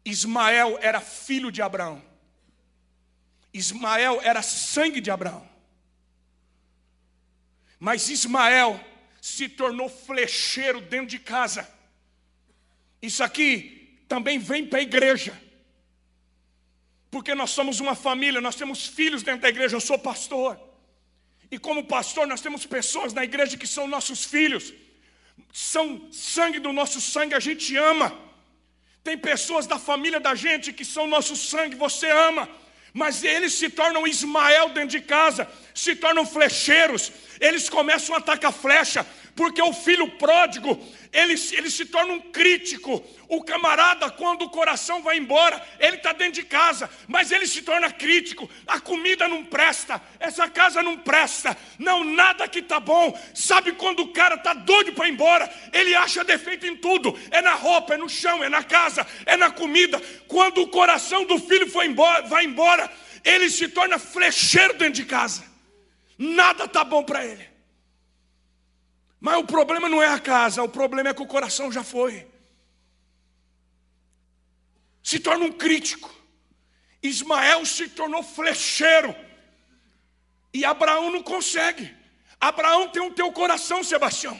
[0.05, 2.01] Ismael era filho de Abraão.
[3.53, 5.47] Ismael era sangue de Abraão.
[7.81, 8.81] Mas Ismael
[9.21, 11.82] se tornou flecheiro dentro de casa.
[13.03, 15.39] Isso aqui também vem para a igreja.
[17.11, 20.59] Porque nós somos uma família, nós temos filhos dentro da igreja, eu sou pastor.
[21.51, 24.73] E como pastor, nós temos pessoas na igreja que são nossos filhos.
[25.53, 28.17] São sangue do nosso sangue, a gente ama.
[29.05, 32.49] Tem pessoas da família da gente que são nosso sangue, você ama.
[32.95, 37.11] Mas eles se tornam Ismael dentro de casa, se tornam flecheiros,
[37.41, 40.79] eles começam a atacar flecha, porque o filho pródigo,
[41.13, 43.03] ele, ele se torna um crítico.
[43.29, 47.63] O camarada, quando o coração vai embora, ele está dentro de casa, mas ele se
[47.63, 48.49] torna crítico.
[48.67, 53.19] A comida não presta, essa casa não presta, não, nada que está bom.
[53.35, 55.51] Sabe quando o cara está doido para ir embora?
[55.73, 59.37] Ele acha defeito em tudo: é na roupa, é no chão, é na casa, é
[59.37, 60.01] na comida.
[60.29, 62.91] Quando o coração do filho foi embora, vai embora,
[63.25, 65.43] ele se torna flecheiro dentro de casa.
[66.19, 67.52] Nada tá bom para ele.
[69.23, 72.27] Mas o problema não é a casa, o problema é que o coração já foi.
[75.01, 76.13] Se torna um crítico.
[77.01, 79.15] Ismael se tornou flecheiro.
[80.53, 81.95] E Abraão não consegue.
[82.41, 84.37] Abraão tem um teu coração, Sebastião.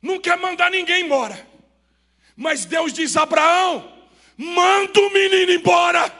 [0.00, 1.46] Não quer mandar ninguém embora.
[2.34, 4.02] Mas Deus diz: Abraão,
[4.34, 6.10] manda o menino embora.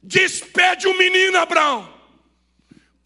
[0.00, 1.95] Despede o menino, Abraão.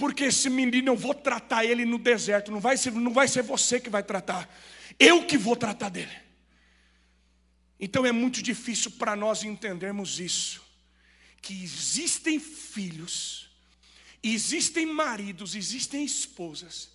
[0.01, 2.51] Porque esse menino eu vou tratar ele no deserto.
[2.51, 4.49] Não vai ser, não vai ser você que vai tratar.
[4.99, 6.17] Eu que vou tratar dele.
[7.79, 10.63] Então é muito difícil para nós entendermos isso.
[11.43, 13.51] Que existem filhos,
[14.23, 16.89] existem maridos, existem esposas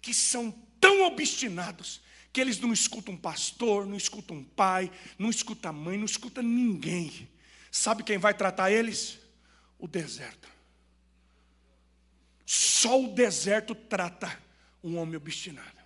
[0.00, 2.00] que são tão obstinados
[2.32, 6.44] que eles não escutam um pastor, não escutam um pai, não escutam mãe, não escutam
[6.44, 7.28] ninguém.
[7.72, 9.18] Sabe quem vai tratar eles?
[9.80, 10.51] O deserto.
[12.44, 14.40] Só o deserto trata
[14.82, 15.80] um homem obstinado.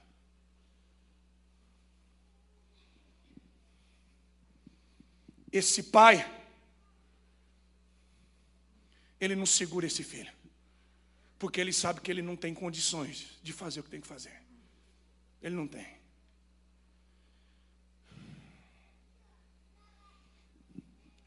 [5.52, 6.30] Esse pai,
[9.20, 10.32] ele não segura esse filho,
[11.38, 14.42] porque ele sabe que ele não tem condições de fazer o que tem que fazer.
[15.42, 15.96] Ele não tem.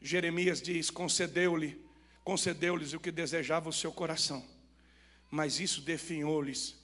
[0.00, 1.84] Jeremias diz: concedeu-lhe,
[2.24, 4.46] concedeu-lhes o que desejava o seu coração,
[5.30, 6.76] mas isso definhou-lhes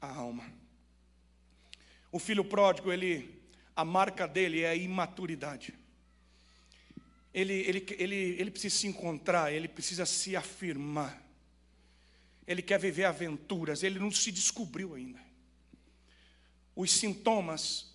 [0.00, 0.44] a alma.
[2.12, 3.40] O filho pródigo, ele,
[3.74, 5.74] a marca dele é a imaturidade.
[7.32, 11.22] Ele, ele, ele, ele precisa se encontrar, ele precisa se afirmar.
[12.46, 15.20] Ele quer viver aventuras, ele não se descobriu ainda.
[16.76, 17.94] Os sintomas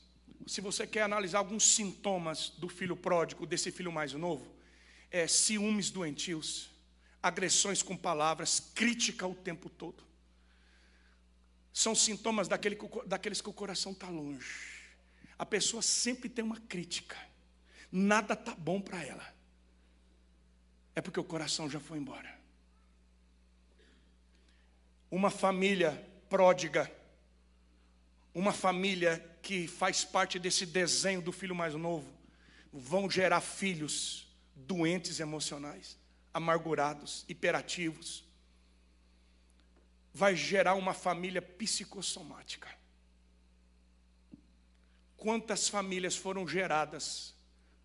[0.50, 4.52] se você quer analisar alguns sintomas do filho pródigo, desse filho mais novo,
[5.12, 6.72] é ciúmes doentios,
[7.22, 10.04] agressões com palavras, crítica o tempo todo.
[11.74, 14.90] São sintomas daquele que, daqueles que o coração está longe.
[15.38, 17.18] A pessoa sempre tem uma crítica.
[17.92, 19.34] Nada está bom para ela.
[20.96, 22.38] É porque o coração já foi embora.
[25.10, 25.92] Uma família
[26.30, 26.92] pródiga
[28.40, 32.10] uma família que faz parte desse desenho do filho mais novo,
[32.72, 35.98] vão gerar filhos doentes emocionais,
[36.34, 38.24] amargurados, hiperativos.
[40.14, 42.70] Vai gerar uma família psicossomática.
[45.18, 47.36] Quantas famílias foram geradas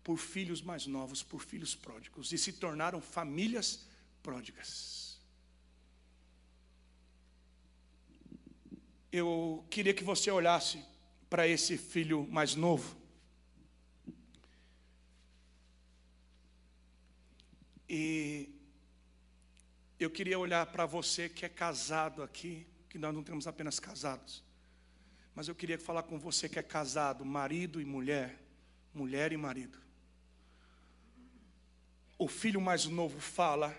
[0.03, 3.85] por filhos mais novos, por filhos pródigos, e se tornaram famílias
[4.23, 5.05] pródigas?
[9.17, 10.83] eu queria que você olhasse
[11.29, 12.95] para esse filho mais novo.
[17.89, 18.49] E
[19.99, 24.43] eu queria olhar para você que é casado aqui, que nós não temos apenas casados,
[25.33, 28.41] mas eu queria falar com você que é casado, marido e mulher,
[28.93, 29.77] mulher e marido.
[32.17, 33.75] O filho mais novo fala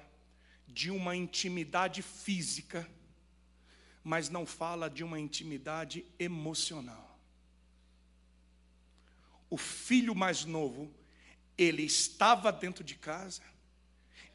[0.68, 2.86] de uma intimidade física
[4.06, 7.18] mas não fala de uma intimidade emocional.
[9.50, 10.94] O filho mais novo,
[11.58, 13.42] ele estava dentro de casa,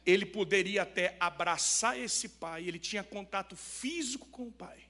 [0.04, 4.84] ele poderia até abraçar esse pai, ele tinha contato físico com o pai,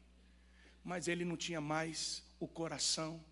[0.82, 3.22] mas ele não tinha mais o coração,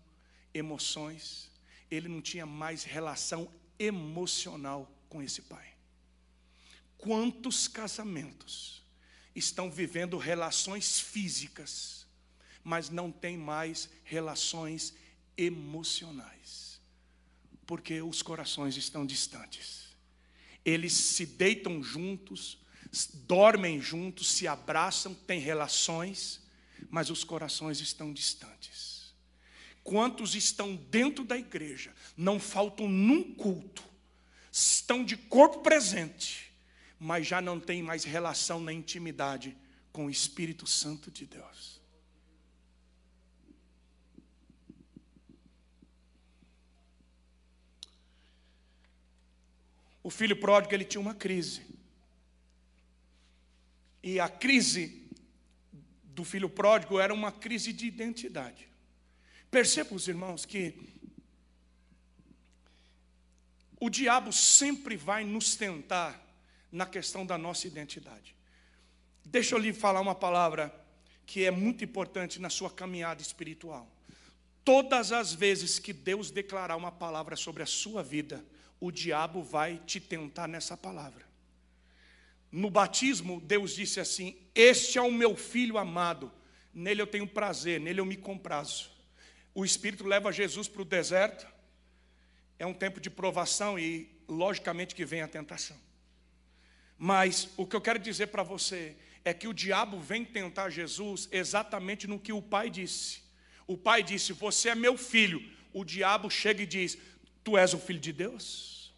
[0.53, 1.49] emoções,
[1.89, 5.73] ele não tinha mais relação emocional com esse pai.
[6.97, 8.83] Quantos casamentos
[9.35, 12.05] estão vivendo relações físicas,
[12.63, 14.93] mas não têm mais relações
[15.35, 16.79] emocionais,
[17.65, 19.80] porque os corações estão distantes.
[20.63, 22.57] Eles se deitam juntos,
[23.25, 26.41] dormem juntos, se abraçam, têm relações,
[26.89, 29.13] mas os corações estão distantes.
[29.83, 33.83] Quantos estão dentro da igreja, não faltam num culto,
[34.51, 36.53] estão de corpo presente,
[36.99, 39.57] mas já não tem mais relação na intimidade
[39.91, 41.80] com o Espírito Santo de Deus.
[50.11, 51.61] O filho pródigo ele tinha uma crise.
[54.03, 55.07] E a crise
[56.03, 58.67] do filho pródigo era uma crise de identidade.
[59.49, 60.77] Percebam, os irmãos, que
[63.79, 66.21] o diabo sempre vai nos tentar
[66.69, 68.35] na questão da nossa identidade.
[69.23, 70.75] Deixa eu lhe falar uma palavra
[71.25, 73.89] que é muito importante na sua caminhada espiritual.
[74.65, 78.43] Todas as vezes que Deus declarar uma palavra sobre a sua vida,
[78.81, 81.23] o diabo vai te tentar nessa palavra.
[82.51, 86.31] No batismo, Deus disse assim: Este é o meu filho amado,
[86.73, 88.89] nele eu tenho prazer, nele eu me comprazo.
[89.53, 91.47] O Espírito leva Jesus para o deserto,
[92.57, 95.77] é um tempo de provação e, logicamente, que vem a tentação.
[96.97, 101.29] Mas o que eu quero dizer para você é que o diabo vem tentar Jesus
[101.31, 103.21] exatamente no que o pai disse.
[103.67, 105.41] O pai disse: Você é meu filho.
[105.73, 106.97] O diabo chega e diz:
[107.43, 108.93] Tu és o filho de Deus?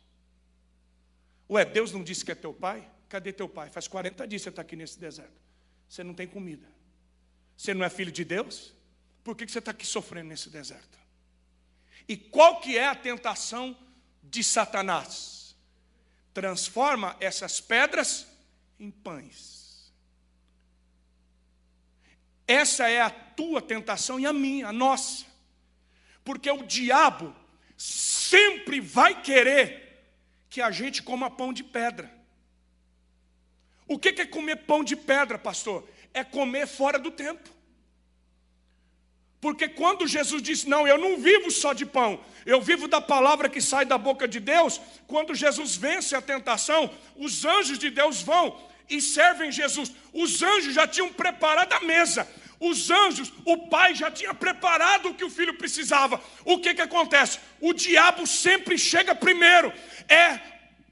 [1.49, 2.89] Ué, Deus não disse que é teu pai?
[3.07, 3.69] Cadê teu pai?
[3.69, 5.39] Faz 40 dias que você está aqui nesse deserto.
[5.87, 6.67] Você não tem comida.
[7.55, 8.73] Você não é filho de Deus?
[9.23, 10.97] Por que você está aqui sofrendo nesse deserto?
[12.07, 13.77] E qual que é a tentação
[14.21, 15.55] de Satanás?
[16.33, 18.27] Transforma essas pedras
[18.79, 19.93] em pães.
[22.47, 25.25] Essa é a tua tentação e a minha, a nossa.
[26.25, 27.33] Porque o diabo
[27.83, 30.05] sempre vai querer
[30.49, 32.09] que a gente coma pão de pedra.
[33.85, 35.85] O que é comer pão de pedra, pastor?
[36.13, 37.49] É comer fora do tempo.
[39.41, 43.49] Porque quando Jesus disse, não, eu não vivo só de pão, eu vivo da palavra
[43.49, 48.21] que sai da boca de Deus, quando Jesus vence a tentação, os anjos de Deus
[48.21, 48.57] vão
[48.89, 49.91] e servem Jesus.
[50.13, 52.25] Os anjos já tinham preparado a mesa,
[52.63, 56.21] os anjos, o pai já tinha preparado o que o filho precisava.
[56.45, 57.39] O que, que acontece?
[57.59, 59.71] O diabo sempre chega primeiro,
[60.07, 60.39] é,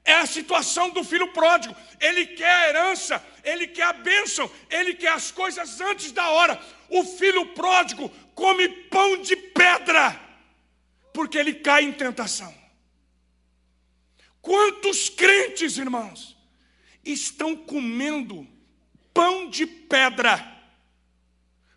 [0.04, 4.92] é a situação do filho pródigo, ele quer a herança, ele quer a bênção, ele
[4.92, 6.60] quer as coisas antes da hora.
[6.90, 10.20] O filho pródigo come pão de pedra,
[11.14, 12.54] porque ele cai em tentação.
[14.42, 16.36] Quantos crentes, irmãos,
[17.02, 18.46] estão comendo
[19.14, 20.51] pão de pedra,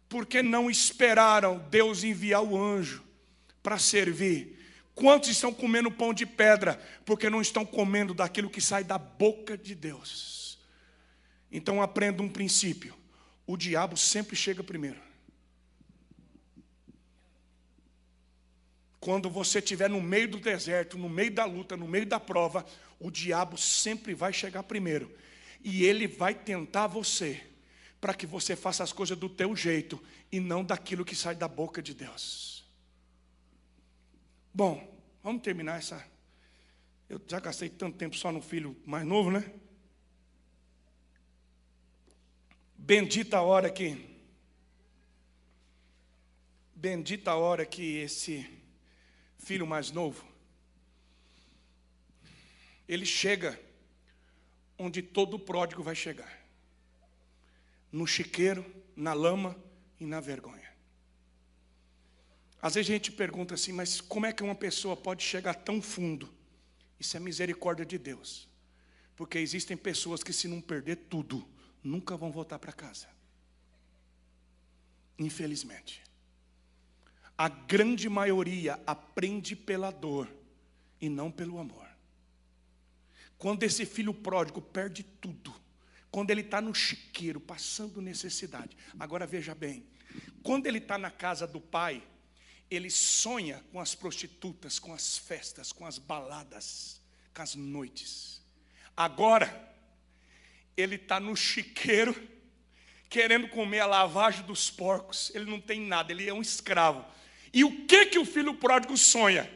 [0.08, 3.04] porque não esperaram Deus enviar o anjo
[3.62, 4.56] para servir?
[4.94, 9.58] Quantos estão comendo pão de pedra, porque não estão comendo daquilo que sai da boca
[9.58, 10.58] de Deus?
[11.52, 12.96] Então aprenda um princípio:
[13.46, 15.04] o diabo sempre chega primeiro.
[19.00, 22.66] Quando você estiver no meio do deserto, no meio da luta, no meio da prova,
[23.00, 25.14] o diabo sempre vai chegar primeiro.
[25.64, 27.42] E ele vai tentar você
[28.06, 30.00] para que você faça as coisas do teu jeito
[30.32, 32.64] e não daquilo que sai da boca de Deus.
[34.54, 36.08] Bom, vamos terminar essa.
[37.10, 39.52] Eu já gastei tanto tempo só no filho mais novo, né?
[42.78, 44.08] Bendita a hora que.
[46.76, 48.48] Bendita a hora que esse
[49.40, 50.24] filho mais novo,
[52.88, 53.60] ele chega
[54.78, 56.45] onde todo pródigo vai chegar
[57.96, 59.56] no chiqueiro, na lama
[59.98, 60.70] e na vergonha.
[62.62, 65.82] Às vezes a gente pergunta assim, mas como é que uma pessoa pode chegar tão
[65.82, 66.30] fundo?
[67.00, 68.50] Isso é misericórdia de Deus.
[69.16, 71.48] Porque existem pessoas que, se não perder tudo,
[71.82, 73.08] nunca vão voltar para casa.
[75.18, 76.04] Infelizmente.
[77.38, 80.30] A grande maioria aprende pela dor
[81.00, 81.88] e não pelo amor.
[83.38, 85.55] Quando esse filho pródigo perde tudo,
[86.16, 88.78] quando ele está no chiqueiro, passando necessidade.
[88.98, 89.86] Agora veja bem:
[90.42, 92.02] quando ele está na casa do pai,
[92.72, 97.02] ele sonha com as prostitutas, com as festas, com as baladas,
[97.34, 98.42] com as noites.
[98.96, 99.76] Agora,
[100.78, 102.16] ele está no chiqueiro,
[103.10, 105.34] querendo comer a lavagem dos porcos.
[105.36, 107.06] Ele não tem nada, ele é um escravo.
[107.54, 109.52] E o que que o filho pródigo sonha?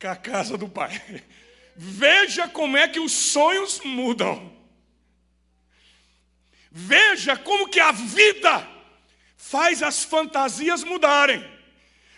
[0.00, 0.98] Com a casa do pai.
[1.76, 4.63] Veja como é que os sonhos mudam.
[6.76, 8.68] Veja como que a vida
[9.36, 11.48] faz as fantasias mudarem.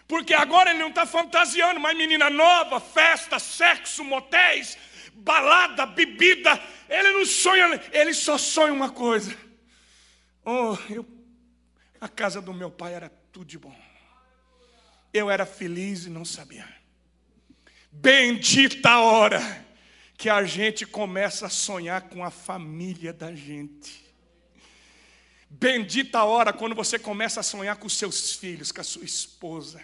[0.08, 4.78] Porque agora ele não está fantasiando, mas menina nova, festa, sexo, motéis,
[5.12, 6.58] balada, bebida.
[6.88, 9.36] Ele não sonha, ele só sonha uma coisa.
[10.42, 11.06] Oh, eu,
[12.00, 13.76] a casa do meu pai era tudo de bom.
[15.12, 16.66] Eu era feliz e não sabia.
[17.92, 19.66] Bendita a hora
[20.16, 24.05] que a gente começa a sonhar com a família da gente.
[25.48, 29.04] Bendita a hora quando você começa a sonhar com os seus filhos, com a sua
[29.04, 29.80] esposa,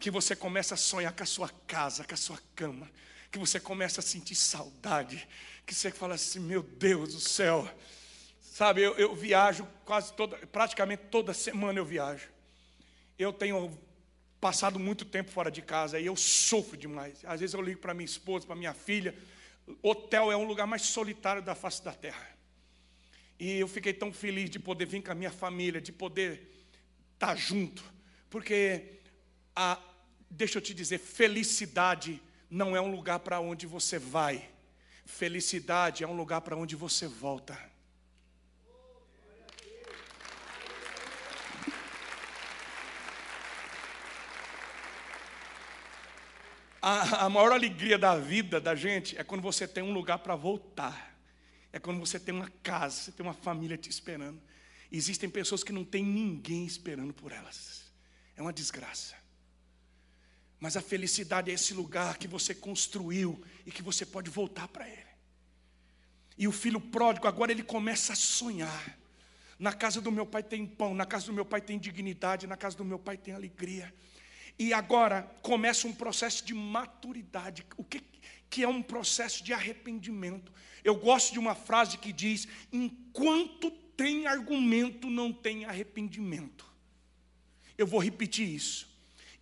[0.00, 2.90] que você começa a sonhar com a sua casa, com a sua cama,
[3.30, 5.26] que você começa a sentir saudade,
[5.64, 7.68] que você fala assim: meu Deus do céu,
[8.40, 8.82] sabe?
[8.82, 12.28] Eu, eu viajo quase toda, praticamente toda semana eu viajo.
[13.18, 13.78] Eu tenho
[14.40, 17.24] passado muito tempo fora de casa e eu sofro demais.
[17.24, 19.14] Às vezes eu ligo para minha esposa, para minha filha.
[19.82, 22.35] Hotel é um lugar mais solitário da face da terra.
[23.38, 26.48] E eu fiquei tão feliz de poder vir com a minha família, de poder
[27.14, 27.84] estar junto,
[28.30, 29.00] porque
[29.54, 29.78] a,
[30.30, 32.20] deixa eu te dizer, felicidade
[32.50, 34.48] não é um lugar para onde você vai.
[35.04, 37.58] Felicidade é um lugar para onde você volta.
[46.80, 50.36] A, a maior alegria da vida da gente é quando você tem um lugar para
[50.36, 51.15] voltar.
[51.76, 54.40] É quando você tem uma casa, você tem uma família te esperando.
[54.90, 57.92] Existem pessoas que não têm ninguém esperando por elas.
[58.34, 59.14] É uma desgraça.
[60.58, 64.88] Mas a felicidade é esse lugar que você construiu e que você pode voltar para
[64.88, 65.04] ele.
[66.38, 68.98] E o filho pródigo, agora ele começa a sonhar.
[69.58, 72.56] Na casa do meu pai tem pão, na casa do meu pai tem dignidade, na
[72.56, 73.94] casa do meu pai tem alegria.
[74.58, 77.66] E agora começa um processo de maturidade.
[77.76, 78.02] O que,
[78.50, 80.52] que é um processo de arrependimento?
[80.84, 86.64] Eu gosto de uma frase que diz: enquanto tem argumento, não tem arrependimento.
[87.76, 88.88] Eu vou repetir isso.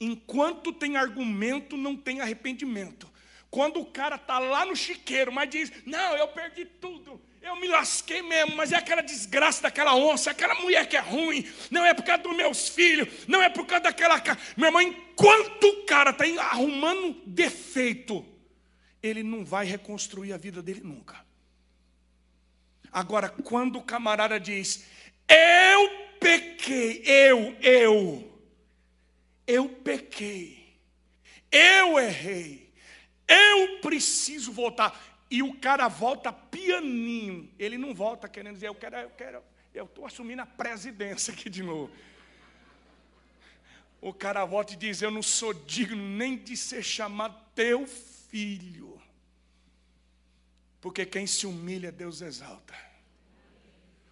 [0.01, 3.11] Enquanto tem argumento, não tem arrependimento.
[3.51, 7.69] Quando o cara está lá no chiqueiro, mas diz: Não, eu perdi tudo, eu me
[7.69, 11.95] lasquei mesmo, mas é aquela desgraça daquela onça, aquela mulher que é ruim, não é
[11.95, 14.21] por causa dos meus filhos, não é por causa daquela.
[14.57, 18.27] Meu irmão, enquanto o cara está arrumando defeito,
[19.05, 21.23] ele não vai reconstruir a vida dele nunca.
[22.91, 24.87] Agora, quando o camarada diz:
[25.29, 28.41] Eu pequei, eu, eu,
[29.47, 30.79] eu pequei,
[31.53, 32.73] eu errei,
[33.29, 34.99] eu preciso voltar.
[35.31, 37.53] E o cara volta pianinho.
[37.59, 39.43] Ele não volta querendo dizer, eu quero, eu quero,
[39.75, 41.93] eu estou assumindo a presidência aqui de novo.
[44.01, 48.14] O cara volta e diz: Eu não sou digno nem de ser chamado teu filho.
[50.81, 52.75] Porque quem se humilha, Deus exalta.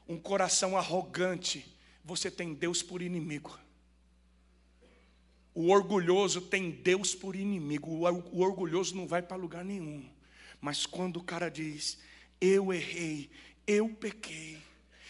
[0.08, 1.66] Um coração arrogante,
[2.04, 3.58] você tem Deus por inimigo.
[5.54, 7.90] O orgulhoso tem Deus por inimigo.
[7.90, 10.08] O orgulhoso não vai para lugar nenhum.
[10.62, 11.98] Mas quando o cara diz:
[12.40, 13.30] Eu errei,
[13.66, 14.58] eu pequei,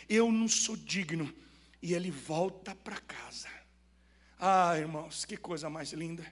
[0.09, 1.33] eu não sou digno,
[1.81, 3.49] e ele volta para casa.
[4.37, 6.27] Ah, irmãos, que coisa mais linda.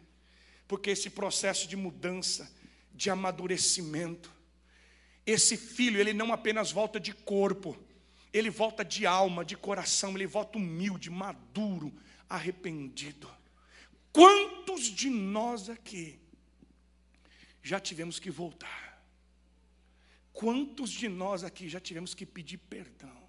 [0.67, 2.51] Porque esse processo de mudança,
[2.93, 4.31] de amadurecimento,
[5.27, 7.77] esse filho, ele não apenas volta de corpo,
[8.33, 11.93] ele volta de alma, de coração, ele volta humilde, maduro,
[12.29, 13.31] arrependido.
[14.13, 16.19] Quantos de nós aqui
[17.63, 19.05] já tivemos que voltar?
[20.33, 23.21] Quantos de nós aqui já tivemos que pedir perdão?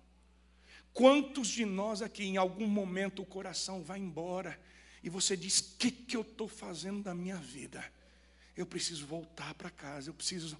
[0.93, 4.59] Quantos de nós aqui, em algum momento, o coração vai embora
[5.03, 7.83] e você diz: O que, que eu estou fazendo da minha vida?
[8.55, 10.57] Eu preciso voltar para casa, eu preciso,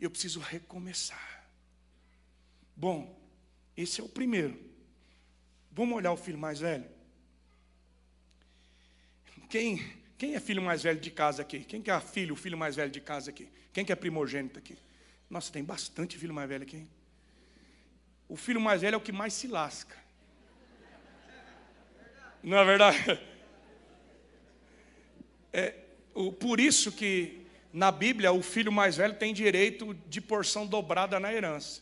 [0.00, 1.46] eu preciso recomeçar.
[2.76, 3.18] Bom,
[3.76, 4.58] esse é o primeiro.
[5.70, 6.88] Vamos olhar o filho mais velho?
[9.48, 9.78] Quem,
[10.16, 11.64] quem é filho mais velho de casa aqui?
[11.64, 13.48] Quem que é filho, o filho mais velho de casa aqui?
[13.72, 14.76] Quem que é primogênito aqui?
[15.28, 16.76] Nossa, tem bastante filho mais velho aqui.
[16.76, 16.90] Hein?
[18.28, 19.96] O filho mais velho é o que mais se lasca.
[22.42, 22.98] Não é verdade?
[25.52, 25.81] É,
[26.38, 27.42] por isso que
[27.72, 31.80] na Bíblia o filho mais velho tem direito de porção dobrada na herança.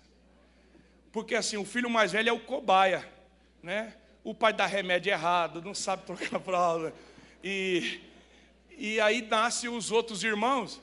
[1.12, 3.07] Porque assim, o filho mais velho é o cobaia,
[3.62, 3.95] né?
[4.22, 6.95] O pai dá remédio errado, não sabe trocar fralda.
[7.43, 8.01] E,
[8.76, 10.81] e aí nascem os outros irmãos,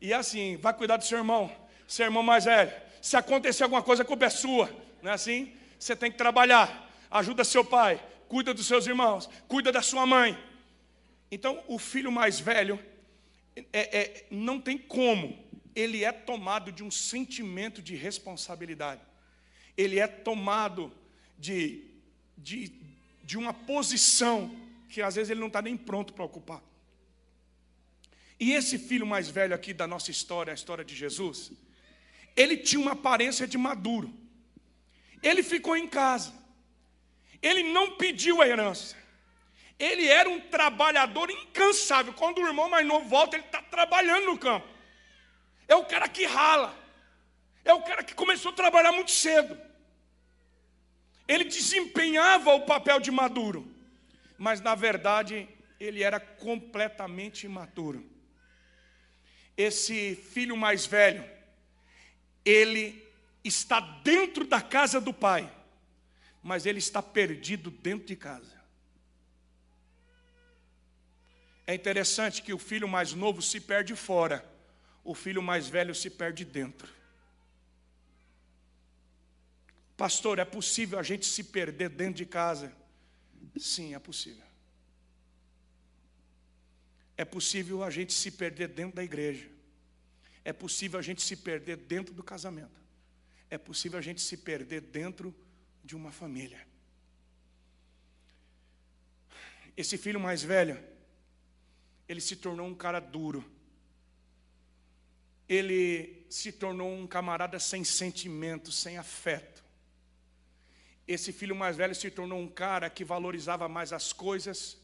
[0.00, 1.50] e assim, vai cuidar do seu irmão,
[1.86, 2.72] seu irmão mais velho.
[3.00, 4.70] Se acontecer alguma coisa, a culpa é sua,
[5.02, 5.52] não é assim?
[5.78, 10.36] Você tem que trabalhar, ajuda seu pai, cuida dos seus irmãos, cuida da sua mãe.
[11.30, 12.78] Então, o filho mais velho,
[13.56, 15.38] é, é, não tem como,
[15.74, 19.00] ele é tomado de um sentimento de responsabilidade,
[19.76, 20.92] ele é tomado
[21.38, 21.84] de,
[22.36, 22.72] de,
[23.22, 24.54] de uma posição
[24.88, 26.62] que às vezes ele não está nem pronto para ocupar.
[28.38, 31.52] E esse filho mais velho aqui da nossa história, a história de Jesus,
[32.34, 34.12] ele tinha uma aparência de maduro.
[35.22, 36.32] Ele ficou em casa.
[37.42, 38.96] Ele não pediu a herança.
[39.80, 42.12] Ele era um trabalhador incansável.
[42.12, 44.68] Quando o irmão mais novo volta, ele está trabalhando no campo.
[45.66, 46.78] É o cara que rala.
[47.64, 49.58] É o cara que começou a trabalhar muito cedo.
[51.26, 53.80] Ele desempenhava o papel de maduro
[54.40, 55.46] mas na verdade
[55.78, 58.10] ele era completamente imaturo.
[59.54, 61.22] Esse filho mais velho,
[62.42, 63.06] ele
[63.44, 65.52] está dentro da casa do pai,
[66.42, 68.59] mas ele está perdido dentro de casa.
[71.70, 74.44] É interessante que o filho mais novo se perde fora,
[75.04, 76.92] o filho mais velho se perde dentro.
[79.96, 82.74] Pastor, é possível a gente se perder dentro de casa?
[83.56, 84.42] Sim, é possível.
[87.16, 89.48] É possível a gente se perder dentro da igreja.
[90.44, 92.80] É possível a gente se perder dentro do casamento.
[93.48, 95.32] É possível a gente se perder dentro
[95.84, 96.66] de uma família.
[99.76, 100.76] Esse filho mais velho,
[102.10, 103.48] ele se tornou um cara duro.
[105.48, 109.62] Ele se tornou um camarada sem sentimento, sem afeto.
[111.06, 114.76] Esse filho mais velho se tornou um cara que valorizava mais as coisas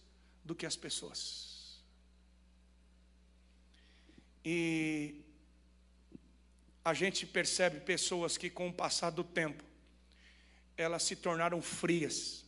[0.45, 1.83] do que as pessoas.
[4.45, 5.21] E
[6.85, 9.65] a gente percebe pessoas que, com o passar do tempo,
[10.77, 12.45] elas se tornaram frias,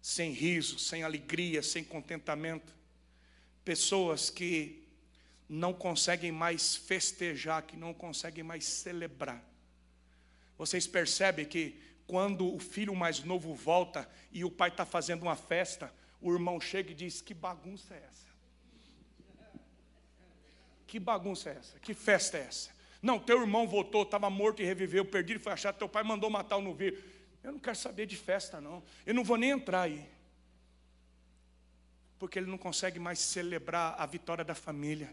[0.00, 2.80] sem riso, sem alegria, sem contentamento.
[3.64, 4.82] Pessoas que
[5.48, 9.42] não conseguem mais festejar, que não conseguem mais celebrar.
[10.56, 15.36] Vocês percebem que quando o filho mais novo volta e o pai está fazendo uma
[15.36, 18.26] festa, o irmão chega e diz: Que bagunça é essa?
[20.86, 21.78] Que bagunça é essa?
[21.78, 22.70] Que festa é essa?
[23.00, 26.30] Não, teu irmão voltou, estava morto e reviveu, perdido e foi achado, teu pai mandou
[26.30, 27.02] matar o novilho.
[27.42, 28.82] Eu não quero saber de festa, não.
[29.04, 30.08] Eu não vou nem entrar aí.
[32.22, 35.12] Porque ele não consegue mais celebrar a vitória da família.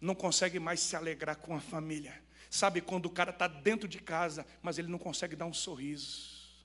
[0.00, 2.20] Não consegue mais se alegrar com a família.
[2.50, 6.60] Sabe quando o cara está dentro de casa, mas ele não consegue dar um sorriso.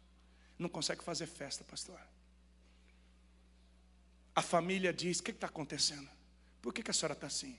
[0.57, 1.99] Não consegue fazer festa, pastor.
[4.33, 6.09] A família diz: o que está acontecendo?
[6.59, 7.55] Por que, que a senhora está assim?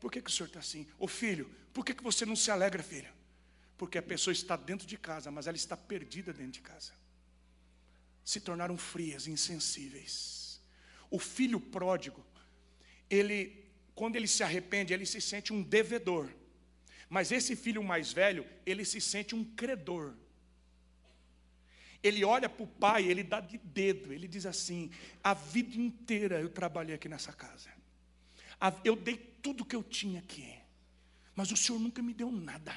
[0.00, 0.86] Por que, que o senhor está assim?
[0.98, 3.12] Ô filho, por que, que você não se alegra, filho?
[3.76, 6.94] Porque a pessoa está dentro de casa, mas ela está perdida dentro de casa.
[8.24, 10.43] Se tornaram frias, insensíveis.
[11.14, 12.26] O filho pródigo,
[13.08, 16.28] ele, quando ele se arrepende, ele se sente um devedor.
[17.08, 20.14] Mas esse filho mais velho, ele se sente um credor.
[22.02, 24.90] Ele olha para o pai, ele dá de dedo, ele diz assim:
[25.22, 27.70] a vida inteira eu trabalhei aqui nessa casa.
[28.82, 30.52] Eu dei tudo que eu tinha aqui,
[31.36, 32.74] mas o senhor nunca me deu nada.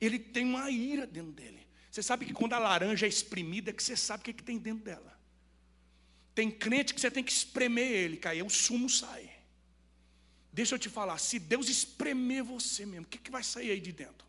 [0.00, 1.66] Ele tem uma ira dentro dele.
[1.90, 4.34] Você sabe que quando a laranja é espremida, é que você sabe o que, é
[4.34, 5.23] que tem dentro dela.
[6.34, 9.30] Tem crente que você tem que espremer ele, que aí o sumo sai.
[10.52, 13.80] Deixa eu te falar, se Deus espremer você mesmo, o que, que vai sair aí
[13.80, 14.24] de dentro?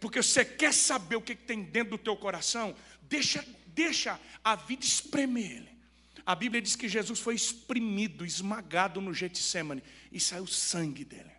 [0.00, 4.84] porque você quer saber o que tem dentro do teu coração, deixa, deixa a vida
[4.84, 5.78] espremer ele.
[6.24, 11.32] A Bíblia diz que Jesus foi espremido, esmagado no Getsemane e saiu sangue dele.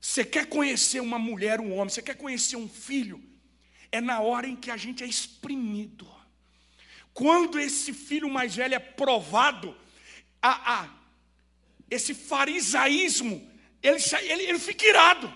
[0.00, 3.22] Você quer conhecer uma mulher, um homem, você quer conhecer um filho,
[3.90, 6.08] é na hora em que a gente é exprimido.
[7.14, 9.74] Quando esse filho mais velho é provado,
[10.42, 10.94] a, a,
[11.88, 13.48] esse farisaísmo,
[13.80, 15.32] ele, ele, ele fica irado.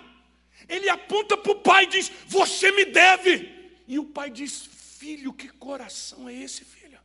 [0.69, 3.81] Ele aponta para o pai e diz: Você me deve.
[3.87, 6.99] E o pai diz: Filho, que coração é esse, filho?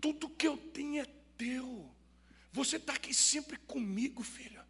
[0.00, 1.06] Tudo que eu tenho é
[1.36, 1.94] teu.
[2.52, 4.64] Você está aqui sempre comigo, filho.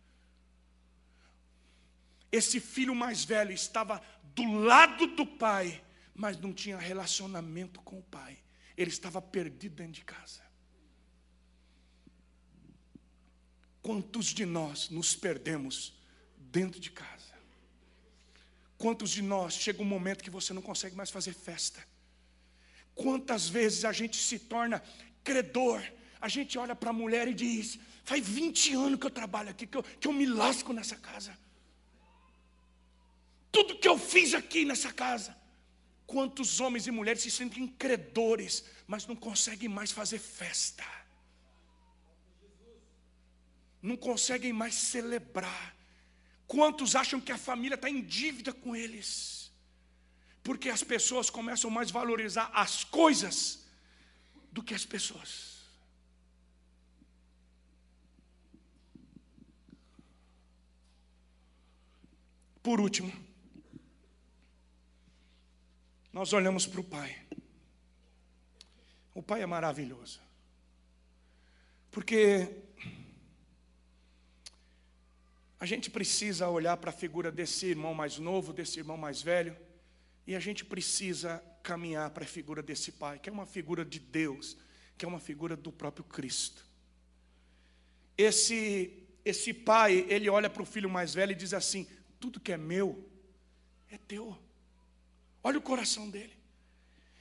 [2.32, 4.02] Esse filho mais velho estava
[4.34, 8.36] do lado do pai, mas não tinha relacionamento com o pai.
[8.76, 10.42] Ele estava perdido dentro de casa.
[13.82, 15.94] Quantos de nós nos perdemos
[16.38, 17.34] dentro de casa?
[18.76, 21.82] Quantos de nós chega um momento que você não consegue mais fazer festa?
[22.94, 24.82] Quantas vezes a gente se torna
[25.22, 25.82] credor?
[26.20, 29.66] A gente olha para a mulher e diz: faz 20 anos que eu trabalho aqui,
[29.66, 31.36] que eu, que eu me lasco nessa casa.
[33.52, 35.36] Tudo que eu fiz aqui nessa casa.
[36.06, 40.84] Quantos homens e mulheres se sentem credores, mas não conseguem mais fazer festa,
[43.82, 45.74] não conseguem mais celebrar.
[46.46, 49.50] Quantos acham que a família está em dívida com eles?
[50.44, 53.66] Porque as pessoas começam mais a valorizar as coisas
[54.52, 55.56] do que as pessoas.
[62.62, 63.12] Por último,
[66.16, 67.14] nós olhamos para o Pai.
[69.12, 70.18] O Pai é maravilhoso.
[71.90, 72.48] Porque
[75.60, 79.54] a gente precisa olhar para a figura desse irmão mais novo, desse irmão mais velho,
[80.26, 84.00] e a gente precisa caminhar para a figura desse pai, que é uma figura de
[84.00, 84.56] Deus,
[84.96, 86.64] que é uma figura do próprio Cristo.
[88.16, 91.86] Esse esse pai, ele olha para o filho mais velho e diz assim:
[92.18, 93.06] tudo que é meu
[93.90, 94.46] é teu.
[95.46, 96.36] Olha o coração dele.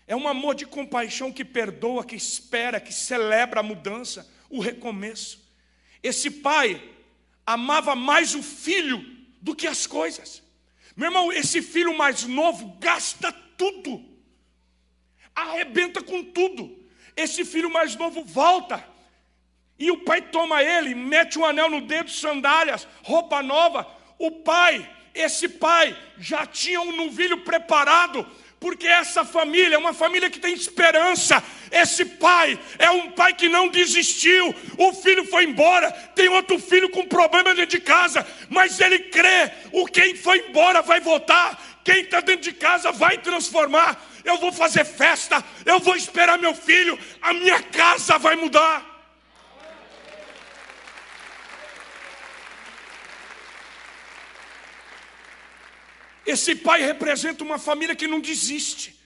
[0.07, 5.47] É um amor de compaixão que perdoa, que espera, que celebra a mudança, o recomeço.
[6.01, 6.82] Esse pai,
[7.45, 8.97] amava mais o filho
[9.39, 10.41] do que as coisas.
[10.95, 14.03] Meu irmão, esse filho mais novo gasta tudo,
[15.36, 16.84] arrebenta com tudo.
[17.15, 18.84] Esse filho mais novo volta,
[19.78, 23.86] E o pai toma ele, mete um anel no dedo, sandálias, roupa nova.
[24.17, 28.28] O pai, esse pai, já tinha um novilho preparado,
[28.59, 31.41] porque essa família é uma família que tem esperança.
[31.72, 34.53] Esse pai é um pai que não desistiu.
[34.78, 39.51] O filho foi embora, tem outro filho com problema dentro de casa, mas ele crê:
[39.72, 44.03] o quem foi embora vai voltar, quem está dentro de casa vai transformar.
[44.24, 48.94] Eu vou fazer festa, eu vou esperar meu filho, a minha casa vai mudar.
[56.26, 58.99] Esse pai representa uma família que não desiste,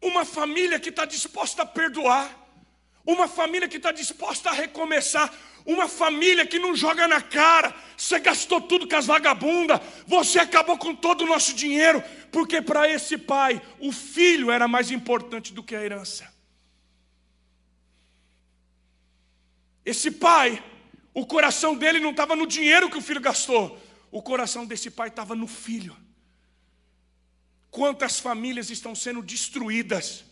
[0.00, 2.42] uma família que está disposta a perdoar,
[3.06, 5.32] uma família que está disposta a recomeçar,
[5.66, 7.74] uma família que não joga na cara.
[7.96, 12.88] Você gastou tudo com as vagabundas, você acabou com todo o nosso dinheiro, porque para
[12.88, 16.32] esse pai o filho era mais importante do que a herança.
[19.84, 20.62] Esse pai,
[21.12, 23.78] o coração dele não estava no dinheiro que o filho gastou,
[24.12, 25.96] o coração desse pai estava no filho.
[27.70, 30.24] Quantas famílias estão sendo destruídas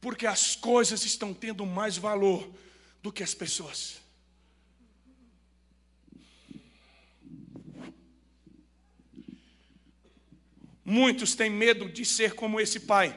[0.00, 2.52] porque as coisas estão tendo mais valor
[3.00, 4.00] do que as pessoas.
[10.84, 13.16] Muitos têm medo de ser como esse pai.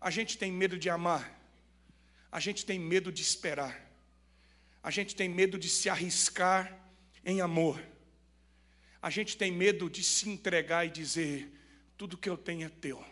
[0.00, 1.36] A gente tem medo de amar.
[2.30, 3.84] A gente tem medo de esperar.
[4.80, 6.81] A gente tem medo de se arriscar
[7.24, 7.82] em amor.
[9.00, 11.52] A gente tem medo de se entregar e dizer:
[11.96, 13.04] tudo que eu tenho é teu.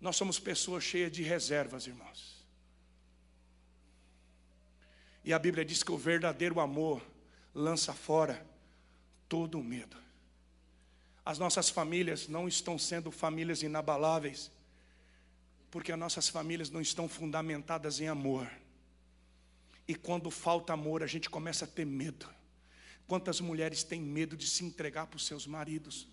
[0.00, 2.42] Nós somos pessoas cheias de reservas, irmãos.
[5.24, 7.00] E a Bíblia diz que o verdadeiro amor
[7.54, 8.44] lança fora
[9.28, 9.96] todo o medo.
[11.24, 14.50] As nossas famílias não estão sendo famílias inabaláveis,
[15.70, 18.50] porque as nossas famílias não estão fundamentadas em amor.
[19.86, 22.28] E quando falta amor, a gente começa a ter medo.
[23.06, 26.06] Quantas mulheres têm medo de se entregar para os seus maridos?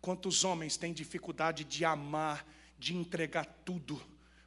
[0.00, 2.46] Quantos homens têm dificuldade de amar,
[2.78, 4.00] de entregar tudo,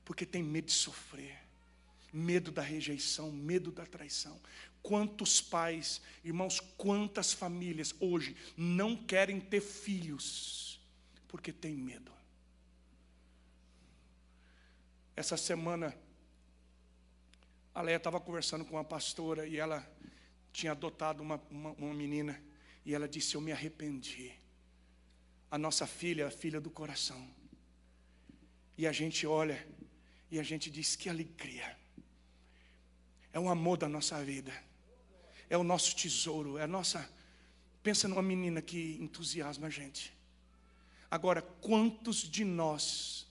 [0.05, 1.38] porque tem medo de sofrer,
[2.13, 4.39] medo da rejeição, medo da traição.
[4.82, 10.80] Quantos pais, irmãos, quantas famílias hoje não querem ter filhos,
[11.27, 12.11] porque tem medo.
[15.15, 15.93] Essa semana,
[17.75, 19.86] a Leia estava conversando com uma pastora e ela
[20.52, 22.41] tinha adotado uma, uma, uma menina
[22.86, 24.34] e ela disse: Eu me arrependi.
[25.52, 27.28] A nossa filha, a filha do coração.
[28.78, 29.68] E a gente olha
[30.32, 31.78] e a gente diz: Que alegria.
[33.32, 34.52] É o amor da nossa vida.
[35.50, 36.58] É o nosso tesouro.
[36.58, 37.08] É a nossa.
[37.82, 40.14] Pensa numa menina que entusiasma a gente.
[41.10, 43.28] Agora, quantos de nós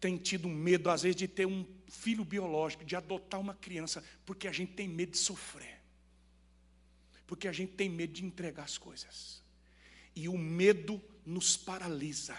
[0.00, 4.48] tem tido medo, às vezes, de ter um filho biológico, de adotar uma criança, porque
[4.48, 5.75] a gente tem medo de sofrer?
[7.26, 9.42] Porque a gente tem medo de entregar as coisas.
[10.14, 12.36] E o medo nos paralisa.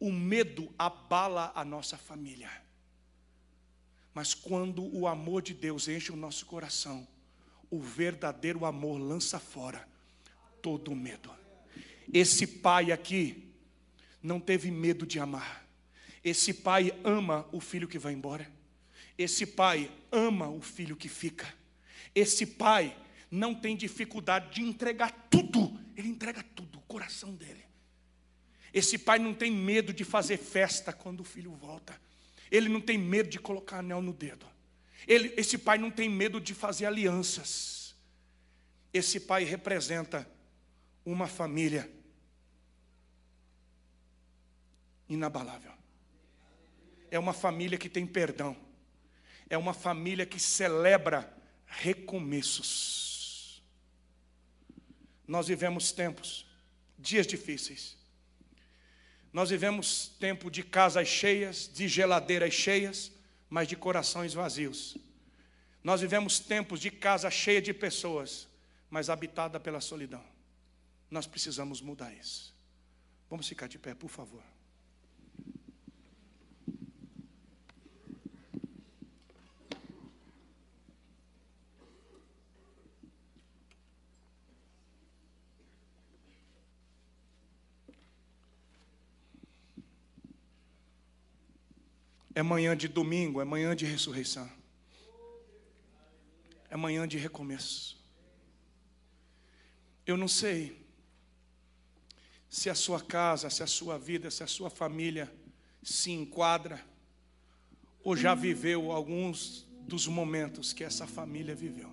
[0.00, 2.50] O medo abala a nossa família.
[4.12, 7.06] Mas quando o amor de Deus enche o nosso coração,
[7.70, 9.88] o verdadeiro amor lança fora
[10.62, 11.30] todo o medo.
[12.12, 13.52] Esse pai aqui
[14.22, 15.66] não teve medo de amar.
[16.22, 18.50] Esse pai ama o filho que vai embora.
[19.18, 21.52] Esse pai ama o filho que fica.
[22.14, 22.96] Esse pai
[23.30, 27.64] não tem dificuldade de entregar tudo, ele entrega tudo, o coração dele.
[28.72, 32.00] Esse pai não tem medo de fazer festa quando o filho volta.
[32.50, 34.46] Ele não tem medo de colocar anel no dedo.
[35.06, 37.94] Ele, esse pai não tem medo de fazer alianças.
[38.92, 40.28] Esse pai representa
[41.04, 41.90] uma família
[45.08, 45.72] inabalável.
[47.10, 48.56] É uma família que tem perdão.
[49.48, 51.32] É uma família que celebra
[51.66, 53.62] recomeços.
[55.26, 56.46] Nós vivemos tempos,
[56.98, 57.96] dias difíceis.
[59.32, 63.10] Nós vivemos tempo de casas cheias, de geladeiras cheias,
[63.50, 64.96] mas de corações vazios.
[65.82, 68.46] Nós vivemos tempos de casa cheia de pessoas,
[68.88, 70.24] mas habitada pela solidão.
[71.10, 72.54] Nós precisamos mudar isso.
[73.28, 74.42] Vamos ficar de pé, por favor.
[92.34, 94.50] É manhã de domingo, é manhã de ressurreição.
[96.68, 98.02] É manhã de recomeço.
[100.06, 100.84] Eu não sei
[102.48, 105.32] se a sua casa, se a sua vida, se a sua família
[105.82, 106.84] se enquadra
[108.02, 111.90] ou já viveu alguns dos momentos que essa família viveu.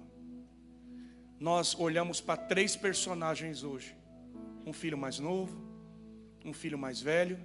[1.39, 3.95] Nós olhamos para três personagens hoje:
[4.65, 5.59] um filho mais novo,
[6.45, 7.39] um filho mais velho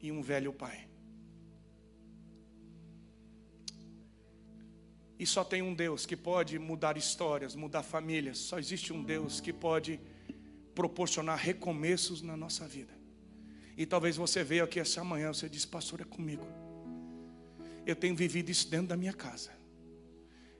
[0.00, 0.88] e um velho pai.
[5.18, 8.38] E só tem um Deus que pode mudar histórias, mudar famílias.
[8.38, 9.98] Só existe um Deus que pode
[10.74, 12.92] proporcionar recomeços na nossa vida.
[13.76, 16.46] E talvez você veja aqui essa manhã, você diz, pastor, é comigo.
[17.86, 19.50] Eu tenho vivido isso dentro da minha casa.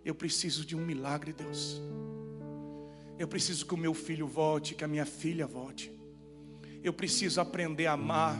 [0.04, 1.80] Eu preciso de um milagre, Deus.
[3.18, 5.90] Eu preciso que o meu filho volte, que a minha filha volte.
[6.82, 8.38] Eu preciso aprender a amar.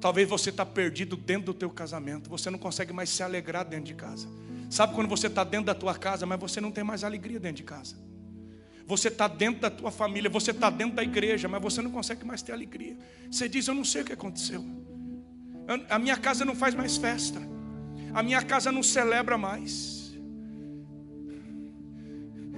[0.00, 2.28] Talvez você está perdido dentro do teu casamento.
[2.28, 4.28] Você não consegue mais se alegrar dentro de casa.
[4.72, 7.58] Sabe quando você está dentro da tua casa, mas você não tem mais alegria dentro
[7.58, 7.94] de casa.
[8.86, 12.24] Você está dentro da tua família, você está dentro da igreja, mas você não consegue
[12.24, 12.96] mais ter alegria.
[13.30, 14.64] Você diz: Eu não sei o que aconteceu.
[15.90, 17.38] A minha casa não faz mais festa.
[18.14, 20.14] A minha casa não celebra mais.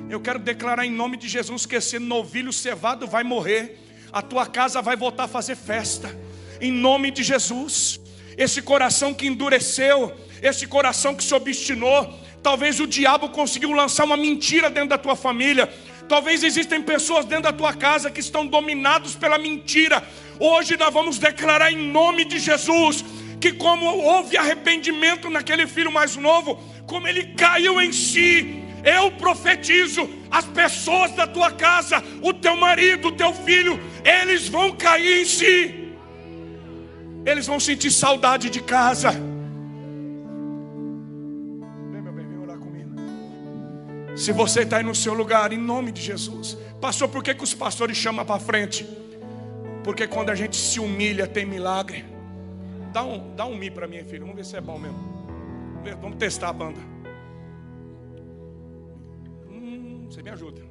[0.09, 3.77] Eu quero declarar em nome de Jesus que esse novilho cevado vai morrer.
[4.13, 6.17] A tua casa vai voltar a fazer festa.
[6.61, 7.99] Em nome de Jesus.
[8.37, 10.13] Esse coração que endureceu,
[10.45, 12.13] esse coração que se obstinou.
[12.43, 15.73] Talvez o diabo conseguiu lançar uma mentira dentro da tua família.
[16.07, 20.07] Talvez existem pessoas dentro da tua casa que estão dominados pela mentira.
[20.39, 23.03] Hoje nós vamos declarar em nome de Jesus
[23.41, 30.09] que como houve arrependimento naquele filho mais novo, como ele caiu em si, eu profetizo,
[30.31, 35.25] as pessoas da tua casa, o teu marido, o teu filho, eles vão cair em
[35.25, 35.93] si.
[37.25, 39.34] Eles vão sentir saudade de casa.
[44.15, 46.57] Se você está aí no seu lugar, em nome de Jesus.
[46.81, 48.87] Pastor, por que, que os pastores chamam para frente?
[49.83, 52.05] Porque quando a gente se humilha, tem milagre.
[52.93, 54.21] Dá um, dá um mi para mim, filho.
[54.21, 54.99] Vamos ver se é bom mesmo.
[56.01, 56.81] Vamos, testar a banda.
[59.51, 60.63] Hum, você me ajuda.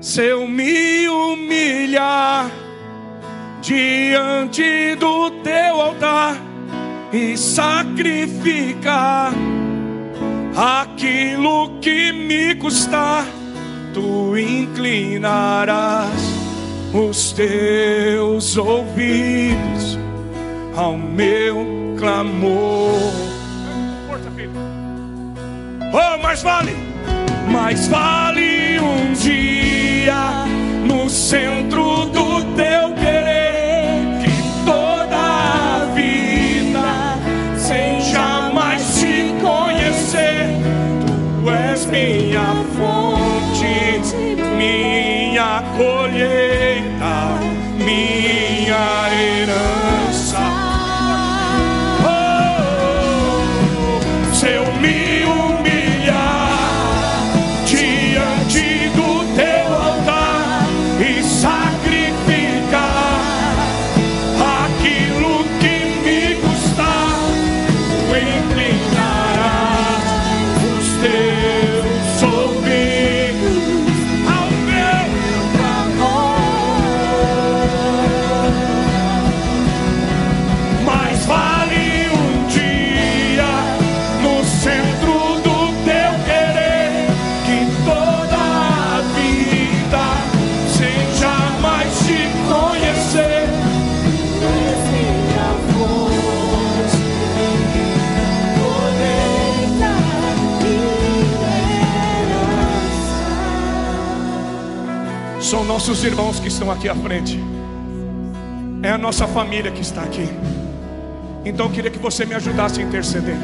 [0.00, 2.50] Se eu me humilhar
[3.62, 6.36] diante do teu altar
[7.12, 9.32] e sacrificar
[10.56, 13.26] aquilo que me custar,
[13.92, 16.10] tu inclinarás
[16.92, 19.98] os teus ouvidos
[20.76, 22.94] ao meu clamor.
[25.92, 26.76] Oh, mais vale,
[27.50, 30.46] mais vale um dia
[30.86, 33.33] no centro do teu querer
[105.86, 107.38] nossos irmãos que estão aqui à frente.
[108.82, 110.26] É a nossa família que está aqui.
[111.44, 113.36] Então eu queria que você me ajudasse a interceder.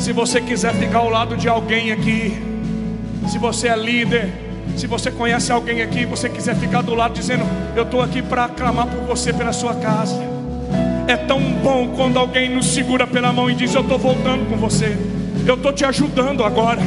[0.00, 2.36] Se você quiser ficar ao lado de alguém aqui,
[3.28, 4.28] se você é líder,
[4.76, 7.44] se você conhece alguém aqui, você quiser ficar do lado dizendo:
[7.76, 10.20] Eu estou aqui para clamar por você pela sua casa.
[11.06, 14.56] É tão bom quando alguém nos segura pela mão e diz: Eu estou voltando com
[14.56, 14.98] você,
[15.46, 16.80] eu estou te ajudando agora.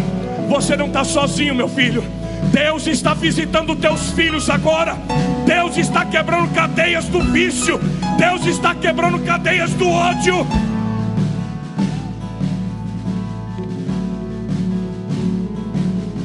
[0.50, 2.04] Você não está sozinho, meu filho.
[2.52, 4.98] Deus está visitando teus filhos agora.
[5.46, 7.80] Deus está quebrando cadeias do vício.
[8.18, 10.46] Deus está quebrando cadeias do ódio.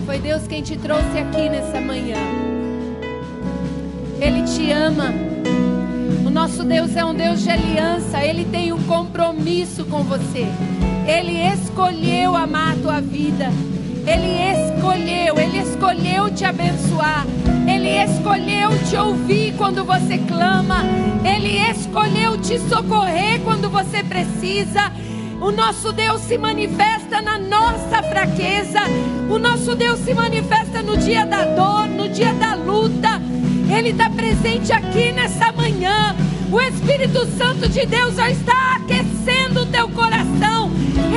[0.07, 2.19] Foi Deus quem te trouxe aqui nessa manhã.
[4.21, 5.13] Ele te ama.
[6.27, 8.23] O nosso Deus é um Deus de aliança.
[8.25, 10.47] Ele tem um compromisso com você.
[11.07, 13.51] Ele escolheu amar a tua vida.
[14.07, 17.27] Ele escolheu, ele escolheu te abençoar.
[17.69, 20.85] Ele escolheu te ouvir quando você clama.
[21.25, 24.93] Ele escolheu te socorrer quando você precisa.
[25.41, 28.81] O nosso Deus se manifesta na nossa fraqueza.
[29.31, 33.21] O nosso Deus se manifesta no dia da dor, no dia da luta.
[33.75, 36.15] Ele está presente aqui nessa manhã.
[36.51, 40.60] O Espírito Santo de Deus já está aquecendo o teu coração.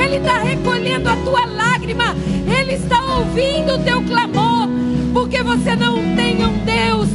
[0.02, 2.16] Ele está recolhendo a tua lágrima.
[2.46, 4.68] Ele está ouvindo o teu clamor.
[5.12, 7.08] Porque você não tem um Deus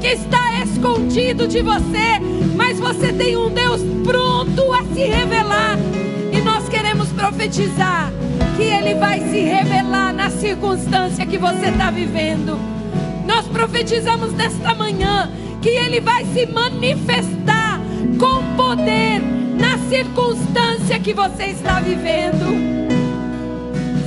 [0.00, 2.18] que está escondido de você,
[2.56, 5.78] mas você tem um Deus pronto a se revelar.
[6.32, 8.10] E nós queremos profetizar
[8.56, 12.58] que Ele vai se revelar na circunstância que você está vivendo.
[13.26, 15.30] Nós profetizamos nesta manhã
[15.60, 17.78] que Ele vai se manifestar
[18.18, 19.39] com poder
[19.90, 22.46] circunstância que você está vivendo.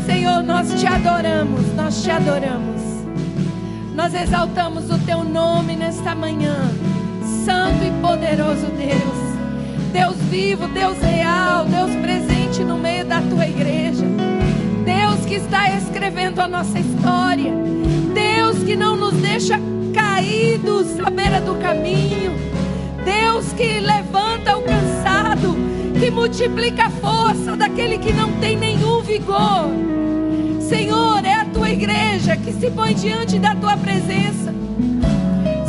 [0.06, 2.82] Senhor, nós te adoramos, nós te adoramos.
[3.94, 6.56] Nós exaltamos o teu nome nesta manhã,
[7.46, 9.24] Santo e poderoso Deus.
[9.92, 14.06] Deus vivo, Deus real, Deus presente no meio da tua igreja.
[14.86, 17.54] Deus que está escrevendo a nossa história.
[18.14, 19.60] Deus que não nos deixa
[19.94, 22.32] caídos à beira do caminho.
[23.04, 24.93] Deus que levanta o cansado,
[26.04, 29.70] que multiplica a força daquele que não tem nenhum vigor.
[30.60, 34.54] Senhor, é a tua igreja que se põe diante da tua presença.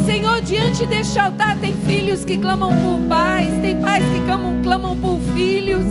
[0.04, 4.96] Senhor, diante deste altar tem filhos que clamam por pais, tem pais que clamam, clamam
[4.96, 5.86] por filhos,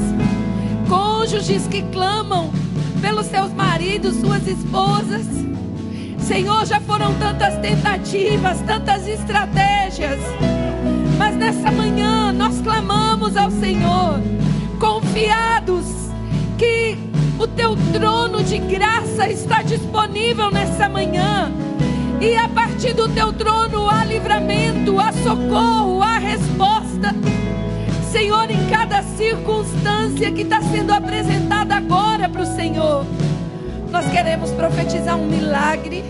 [0.90, 2.52] cônjuges que clamam
[3.00, 5.26] pelos seus maridos, suas esposas.
[6.20, 10.20] Senhor, já foram tantas tentativas, tantas estratégias,
[11.34, 14.22] mas nessa manhã nós clamamos ao Senhor,
[14.80, 15.86] confiados
[16.58, 16.98] que
[17.40, 21.52] o teu trono de graça está disponível nessa manhã.
[22.22, 27.16] E a partir do teu trono há livramento, há socorro, há resposta.
[28.12, 33.06] Senhor, em cada circunstância que está sendo apresentada agora para o Senhor,
[33.92, 36.04] nós queremos profetizar um milagre.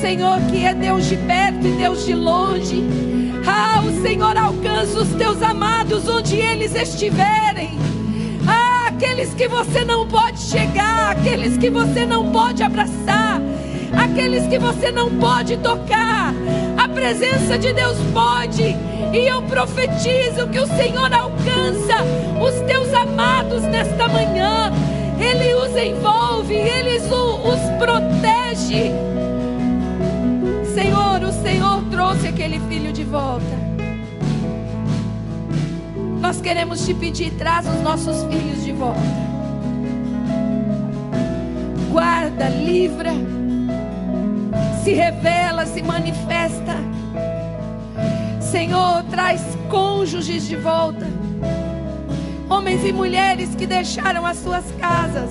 [0.00, 2.84] Senhor que é Deus de perto e Deus de longe.
[3.46, 7.78] Ah, o Senhor alcança os teus amados onde eles estiverem.
[8.46, 13.40] Ah, aqueles que você não pode chegar, aqueles que você não pode abraçar
[13.92, 16.34] aqueles que você não pode tocar.
[16.76, 18.76] A presença de Deus pode.
[19.12, 21.96] E eu profetizo que o Senhor alcança
[22.40, 24.72] os teus amados nesta manhã.
[25.18, 29.17] Ele os envolve, ele os protege.
[30.78, 33.58] Senhor, o Senhor trouxe aquele filho de volta.
[36.20, 39.00] Nós queremos te pedir, traz os nossos filhos de volta.
[41.90, 43.10] Guarda, livra
[44.84, 46.76] se revela, se manifesta.
[48.40, 51.08] Senhor, traz cônjuges de volta.
[52.48, 55.30] Homens e mulheres que deixaram as suas casas.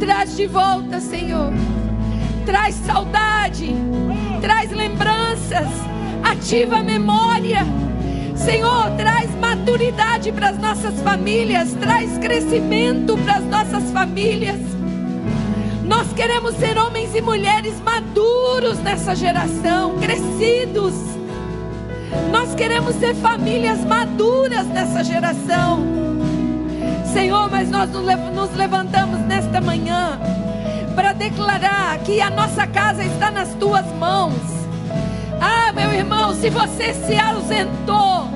[0.00, 1.52] Traz de volta, Senhor.
[2.46, 3.89] Traz saudade.
[4.50, 5.68] Traz lembranças.
[6.24, 7.60] Ativa a memória.
[8.34, 11.72] Senhor, traz maturidade para as nossas famílias.
[11.74, 14.58] Traz crescimento para as nossas famílias.
[15.84, 20.94] Nós queremos ser homens e mulheres maduros nessa geração, crescidos.
[22.32, 25.86] Nós queremos ser famílias maduras nessa geração.
[27.12, 30.18] Senhor, mas nós nos levantamos nesta manhã
[31.00, 34.34] para declarar que a nossa casa está nas tuas mãos.
[35.40, 38.28] Ah, meu irmão, se você se ausentou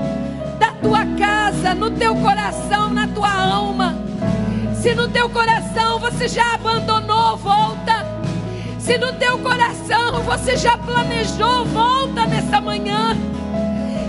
[0.58, 3.94] da tua casa, no teu coração, na tua alma,
[4.80, 8.06] se no teu coração você já abandonou, volta.
[8.78, 13.14] Se no teu coração você já planejou, volta nessa manhã.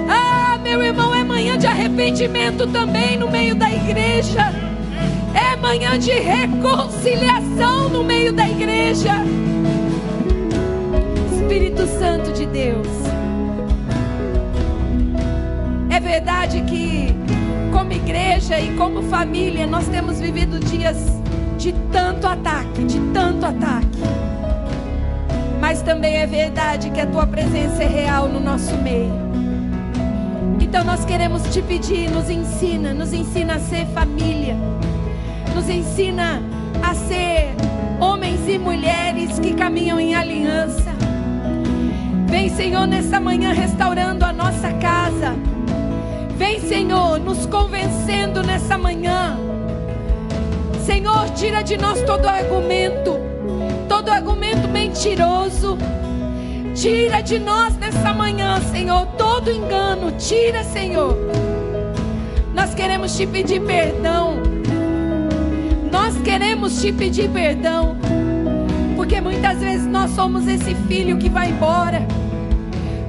[0.08, 4.65] Ah, meu irmão, é manhã de arrependimento também no meio da igreja.
[5.66, 9.14] Manhã de reconciliação no meio da igreja.
[11.34, 12.88] Espírito Santo de Deus.
[15.90, 17.16] É verdade que
[17.74, 20.98] como igreja e como família, nós temos vivido dias
[21.58, 24.00] de tanto ataque, de tanto ataque.
[25.60, 29.12] Mas também é verdade que a tua presença é real no nosso meio.
[30.62, 34.56] Então nós queremos te pedir, nos ensina, nos ensina a ser família.
[35.56, 36.40] Nos ensina
[36.84, 37.56] a ser
[38.00, 40.94] homens e mulheres que caminham em aliança.
[42.28, 45.34] Vem, Senhor, nessa manhã restaurando a nossa casa
[46.38, 49.38] Vem, Senhor, nos convencendo nessa manhã.
[50.86, 53.18] Senhor, tira de nós todo argumento.
[53.88, 55.78] todo argumento mentiroso.
[56.76, 60.12] Tira de nós nessa manhã, Senhor, todo engano.
[60.18, 61.16] Tira, Senhor.
[62.54, 64.42] Nós queremos te pedir perdão.
[66.26, 67.96] Queremos te pedir perdão.
[68.96, 72.02] Porque muitas vezes nós somos esse filho que vai embora.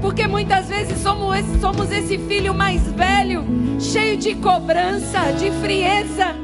[0.02, 3.42] Porque muitas vezes somos esse, somos esse filho mais velho,
[3.80, 6.36] cheio de cobrança, de frieza.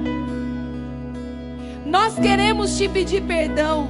[1.85, 3.87] Nós queremos te pedir perdão.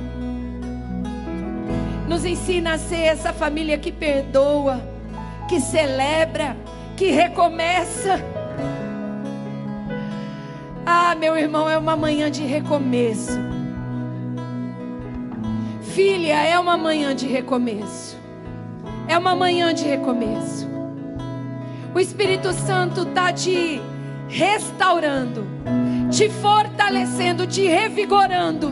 [2.09, 4.81] Nos ensina a ser essa família que perdoa,
[5.49, 6.57] que celebra,
[6.97, 8.42] que recomeça.
[10.95, 13.33] Ah, meu irmão, é uma manhã de recomeço.
[15.81, 18.15] Filha, é uma manhã de recomeço.
[19.09, 20.69] É uma manhã de recomeço.
[21.95, 23.81] O Espírito Santo está te
[24.29, 25.47] restaurando,
[26.11, 28.71] te fortalecendo, te revigorando.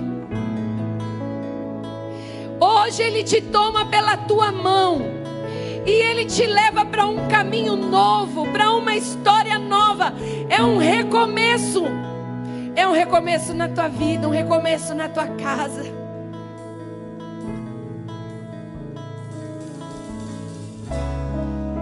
[2.60, 5.00] Hoje Ele te toma pela tua mão
[5.86, 10.12] e Ele te leva para um caminho novo, para uma história nova.
[10.50, 12.09] É um recomeço.
[12.80, 15.82] É um recomeço na tua vida, um recomeço na tua casa.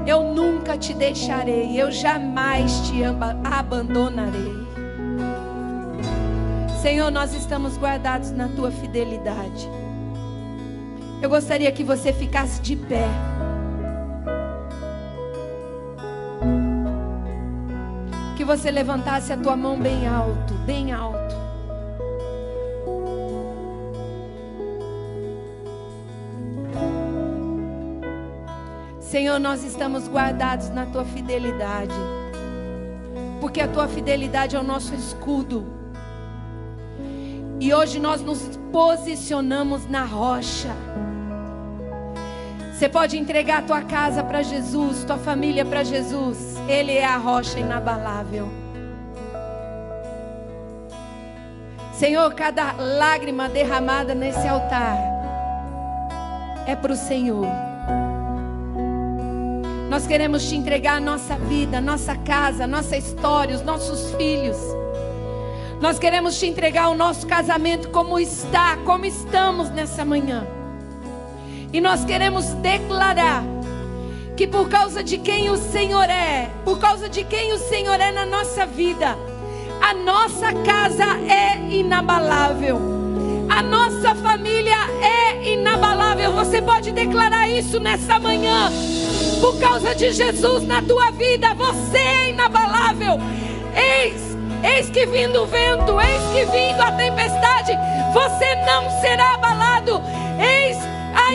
[0.05, 4.53] Eu nunca te deixarei, eu jamais te abandonarei.
[6.83, 9.71] Senhor, nós estamos guardados na tua fidelidade.
[11.23, 13.07] Eu gostaria que você ficasse de pé.
[18.49, 21.37] Você levantasse a tua mão bem alto, bem alto.
[29.01, 31.93] Senhor, nós estamos guardados na tua fidelidade,
[33.39, 35.67] porque a tua fidelidade é o nosso escudo.
[37.61, 40.75] E hoje nós nos posicionamos na rocha.
[42.79, 46.55] Você pode entregar a tua casa para Jesus, tua família para Jesus.
[46.69, 48.49] Ele é a rocha inabalável.
[51.93, 54.97] Senhor, cada lágrima derramada nesse altar
[56.69, 57.49] é para o Senhor.
[59.91, 64.57] Nós queremos te entregar a nossa vida, nossa casa, nossa história, os nossos filhos.
[65.81, 70.58] Nós queremos te entregar o nosso casamento como está, como estamos nessa manhã.
[71.73, 73.45] E nós queremos declarar
[74.37, 78.11] que por causa de quem o Senhor é, por causa de quem o Senhor é
[78.11, 79.19] na nossa vida,
[79.81, 82.99] a nossa casa é inabalável.
[83.49, 86.33] A nossa família é inabalável.
[86.33, 88.71] Você pode declarar isso nessa manhã.
[89.41, 93.19] Por causa de Jesus na tua vida, você é inabalável.
[93.75, 97.73] Eis, eis que vindo o vento, eis que vindo a tempestade,
[98.13, 100.03] você não será abalado.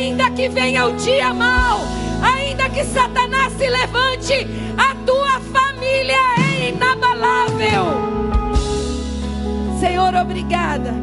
[0.03, 1.79] Ainda que venha o dia mau,
[2.21, 4.45] ainda que Satanás se levante,
[4.77, 7.85] a tua família é inabalável.
[9.79, 10.93] Senhor, obrigada.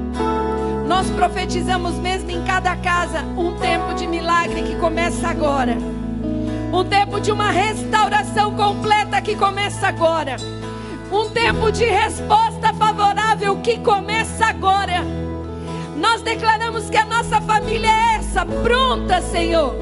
[0.87, 5.79] Nós profetizamos mesmo em cada casa um tempo de milagre que começa agora.
[6.71, 10.37] Um tempo de uma restauração completa que começa agora.
[11.11, 15.30] Um tempo de resposta favorável que começa agora.
[16.01, 19.75] Nós declaramos que a nossa família é essa, pronta, Senhor.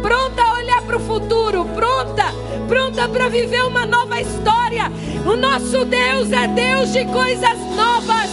[0.00, 2.26] Pronta a olhar para o futuro, pronta,
[2.68, 4.90] pronta para viver uma nova história.
[5.26, 8.30] O nosso Deus é Deus de coisas novas.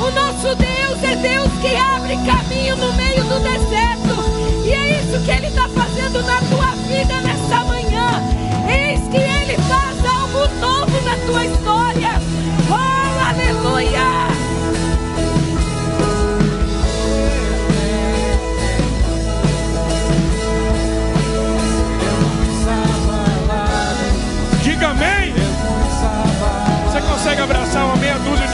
[0.00, 4.66] O nosso Deus é Deus que abre caminho no meio do deserto.
[4.66, 8.20] E é isso que Ele está fazendo na tua vida nessa manhã.
[8.68, 12.20] Eis que Ele faz algo novo na tua história.
[12.68, 14.31] Oh, aleluia!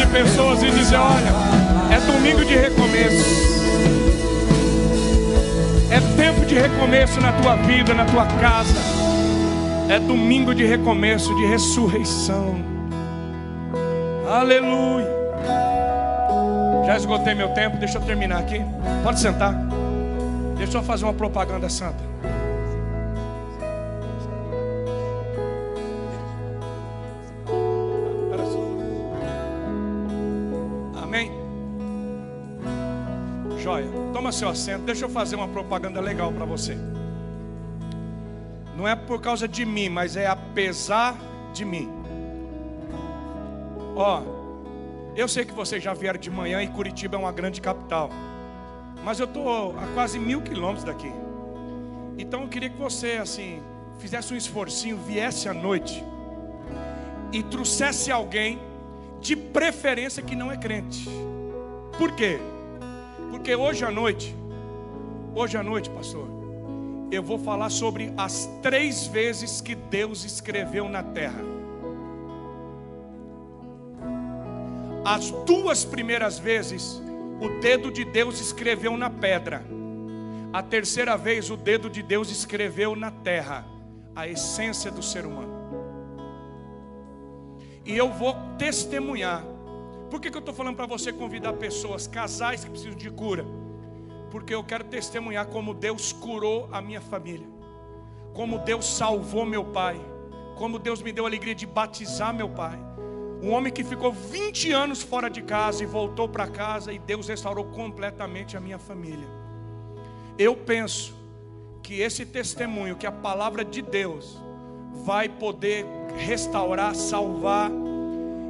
[0.08, 1.32] Pessoas e dizer: Olha,
[1.94, 3.48] é domingo de recomeço.
[5.90, 8.74] É tempo de recomeço na tua vida, na tua casa.
[9.88, 12.56] É domingo de recomeço, de ressurreição.
[14.30, 15.08] Aleluia.
[16.84, 18.60] Já esgotei meu tempo, deixa eu terminar aqui.
[19.02, 19.54] Pode sentar.
[20.56, 22.02] Deixa eu fazer uma propaganda santa.
[34.38, 36.76] Seu assento, deixa eu fazer uma propaganda legal para você.
[38.76, 41.16] Não é por causa de mim, mas é apesar
[41.52, 41.90] de mim.
[43.96, 44.22] Ó,
[45.16, 48.10] eu sei que vocês já vieram de manhã e Curitiba é uma grande capital.
[49.04, 51.10] mas eu estou a quase mil quilômetros daqui.
[52.16, 53.62] Então eu queria que você, assim,
[53.98, 56.04] fizesse um esforcinho, viesse à noite
[57.32, 58.58] e trouxesse alguém,
[59.20, 61.08] de preferência que não é crente.
[61.96, 62.38] Por quê?
[63.30, 64.34] Porque hoje à noite,
[65.34, 66.26] hoje à noite, pastor,
[67.10, 71.40] eu vou falar sobre as três vezes que Deus escreveu na terra.
[75.04, 77.00] As duas primeiras vezes,
[77.40, 79.64] o dedo de Deus escreveu na pedra.
[80.52, 83.66] A terceira vez, o dedo de Deus escreveu na terra
[84.14, 85.56] a essência do ser humano.
[87.86, 89.42] E eu vou testemunhar.
[90.10, 93.44] Por que, que eu estou falando para você convidar pessoas, casais que precisam de cura?
[94.30, 97.46] Porque eu quero testemunhar como Deus curou a minha família,
[98.32, 100.00] como Deus salvou meu pai,
[100.56, 102.78] como Deus me deu a alegria de batizar meu pai.
[103.42, 107.28] Um homem que ficou 20 anos fora de casa e voltou para casa e Deus
[107.28, 109.28] restaurou completamente a minha família.
[110.36, 111.14] Eu penso
[111.82, 114.40] que esse testemunho, que a palavra de Deus
[115.04, 115.86] vai poder
[116.16, 117.70] restaurar, salvar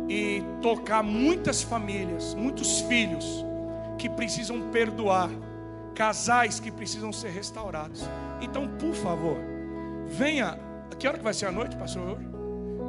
[0.09, 3.45] e tocar muitas famílias, muitos filhos
[3.99, 5.29] que precisam perdoar,
[5.95, 8.09] casais que precisam ser restaurados.
[8.41, 9.37] Então, por favor,
[10.07, 10.59] venha.
[10.99, 12.19] Que hora que vai ser a noite, pastor?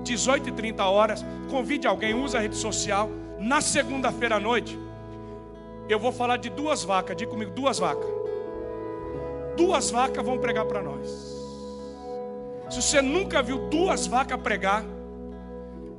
[0.04, 1.26] 18 e 30 horas.
[1.50, 3.10] Convide alguém, usa a rede social.
[3.38, 4.80] Na segunda-feira à noite,
[5.88, 7.18] eu vou falar de duas vacas.
[7.18, 8.10] Diga comigo, duas vacas.
[9.58, 11.38] Duas vacas vão pregar para nós.
[12.70, 14.86] Se você nunca viu duas vacas pregar,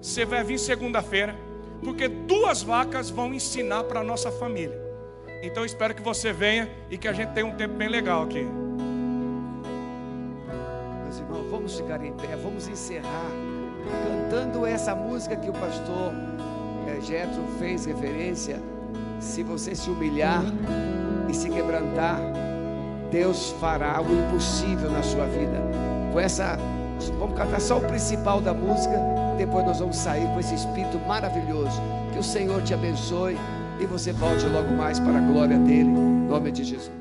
[0.01, 1.37] você vai vir segunda-feira,
[1.83, 4.79] porque duas vacas vão ensinar para a nossa família.
[5.43, 8.47] Então espero que você venha e que a gente tenha um tempo bem legal aqui.
[11.05, 13.31] Meus irmãos, vamos ficar em pé, vamos encerrar
[14.31, 16.13] cantando essa música que o pastor
[16.87, 18.61] é, Getro fez referência.
[19.19, 20.43] Se você se humilhar
[21.29, 22.21] e se quebrantar,
[23.11, 25.61] Deus fará o impossível na sua vida.
[26.13, 26.59] Com essa,
[27.19, 28.99] vamos cantar só o principal da música,
[29.41, 31.81] depois nós vamos sair com esse espírito maravilhoso.
[32.13, 33.39] Que o Senhor te abençoe
[33.81, 37.00] e você volte logo mais para a glória dele, em nome de Jesus.